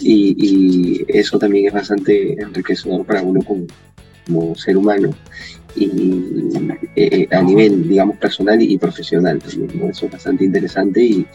Y, 0.00 0.34
y 0.38 1.04
eso 1.08 1.38
también 1.38 1.66
es 1.66 1.72
bastante 1.72 2.40
enriquecedor 2.40 3.04
para 3.04 3.22
uno 3.22 3.40
como, 3.42 3.66
ser 4.54 4.76
humano 4.76 5.10
y 5.74 5.90
eh, 6.94 7.26
a 7.32 7.42
nivel, 7.42 7.88
digamos, 7.88 8.16
personal 8.16 8.62
y 8.62 8.78
profesional 8.78 9.40
también. 9.40 9.90
Eso 9.90 10.06
es 10.06 10.12
bastante 10.12 10.44
interesante 10.44 11.02
y, 11.02 11.26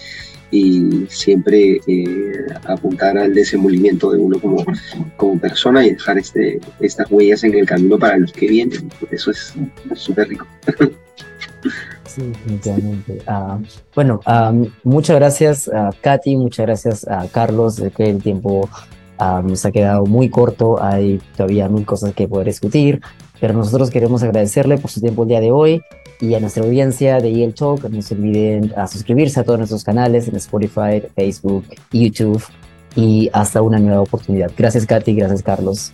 y 0.51 1.06
siempre 1.10 1.82
eh, 1.88 2.45
apuntar 2.65 3.17
al 3.17 3.34
desenvolvimiento 3.34 4.12
de 4.12 4.19
uno 4.19 4.39
como, 4.39 4.63
como 5.17 5.39
persona 5.39 5.86
y 5.86 5.91
dejar 5.91 6.17
este, 6.17 6.60
estas 6.80 7.12
huellas 7.12 7.43
en 7.43 7.56
el 7.56 7.65
camino 7.65 7.99
para 7.99 8.17
los 8.17 8.32
que 8.32 8.47
vienen. 8.47 8.89
Eso 9.12 9.32
es 9.32 9.54
súper 9.95 10.30
rico. 10.30 10.47
Ah, 13.28 13.60
bueno, 13.93 14.19
ah, 14.25 14.54
muchas 14.84 15.15
gracias 15.15 15.67
a 15.67 15.91
Katy, 15.99 16.36
muchas 16.38 16.65
gracias 16.65 17.08
a 17.08 17.28
Carlos, 17.28 17.82
que 17.95 18.10
el 18.10 18.21
tiempo 18.21 18.69
ah, 19.17 19.41
nos 19.43 19.65
ha 19.65 19.71
quedado 19.71 20.06
muy 20.06 20.30
corto, 20.30 20.82
hay 20.82 21.19
todavía 21.36 21.69
mil 21.69 21.86
cosas 21.86 22.13
que 22.13 22.28
poder 22.28 22.47
discutir. 22.47 23.01
Pero 23.39 23.54
nosotros 23.54 23.89
queremos 23.89 24.23
agradecerle 24.23 24.78
por 24.78 24.89
su 24.89 25.01
tiempo 25.01 25.23
el 25.23 25.30
día 25.30 25.41
de 25.41 25.51
hoy 25.51 25.82
y 26.21 26.34
a 26.34 26.39
nuestra 26.39 26.63
audiencia 26.63 27.19
de 27.19 27.43
EL 27.43 27.54
Talk. 27.54 27.84
No 27.89 28.01
se 28.01 28.15
olviden 28.15 28.73
a 28.78 28.88
suscribirse 28.88 29.39
a 29.39 29.43
todos 29.43 29.60
nuestros 29.60 29.84
canales 29.84 30.28
en 30.28 30.36
Spotify, 30.38 31.04
Facebook, 31.15 31.65
YouTube 31.91 32.43
y 32.95 33.30
hasta 33.34 33.62
una 33.62 33.80
nueva 33.80 34.01
oportunidad. 34.01 34.51
Gracias, 34.58 34.86
Katy. 34.86 35.15
Gracias, 35.15 35.43
Carlos. 35.43 35.91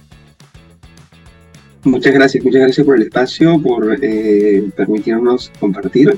Muchas 1.84 2.13
gracias, 2.13 2.44
muchas 2.44 2.62
gracias 2.62 2.86
por 2.86 2.96
el 2.96 3.04
espacio, 3.04 3.60
por 3.62 3.98
eh, 4.02 4.63
permitirnos 4.76 5.52
compartir 5.60 6.17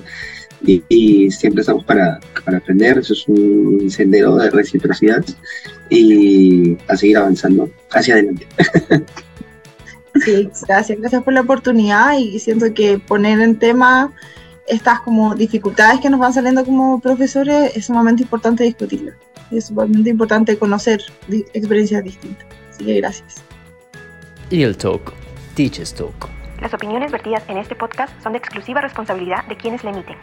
y, 0.65 1.31
siempre 1.31 1.61
estamos 1.61 1.83
para, 1.85 2.19
para 2.43 2.57
aprender. 2.57 2.97
Eso 2.97 3.13
es 3.13 3.27
un 3.27 3.89
sendero 3.89 4.35
de 4.37 4.49
reciprocidad 4.49 5.23
y 5.89 6.77
a 6.87 6.97
seguir 6.97 7.17
avanzando 7.17 7.69
hacia 7.91 8.15
adelante. 8.15 8.47
Sí, 10.23 10.47
gracias, 10.67 10.99
gracias 10.99 11.23
por 11.23 11.33
la 11.33 11.41
oportunidad 11.41 12.19
y 12.19 12.37
siento 12.37 12.71
que 12.73 12.99
poner 12.99 13.41
en 13.41 13.57
tema 13.57 14.13
estas 14.67 15.01
como 15.01 15.33
dificultades 15.35 15.99
que 16.01 16.09
nos 16.09 16.19
van 16.19 16.33
saliendo 16.33 16.63
como 16.63 16.99
profesores 16.99 17.75
es 17.75 17.85
sumamente 17.85 18.21
importante 18.23 18.63
discutirlo. 18.63 19.11
Es 19.51 19.65
sumamente 19.65 20.11
importante 20.11 20.57
conocer 20.57 21.01
experiencias 21.53 22.03
distintas. 22.03 22.45
Así 22.69 22.85
que 22.85 22.95
gracias. 22.97 23.35
Y 24.49 24.61
el 24.61 24.77
Talk, 24.77 25.13
Talk. 25.55 26.29
Las 26.61 26.73
opiniones 26.73 27.11
vertidas 27.11 27.43
en 27.47 27.57
este 27.57 27.75
podcast 27.75 28.11
son 28.23 28.31
de 28.31 28.39
exclusiva 28.39 28.81
responsabilidad 28.81 29.45
de 29.45 29.55
quienes 29.55 29.83
le 29.83 29.91
emiten. 29.91 30.17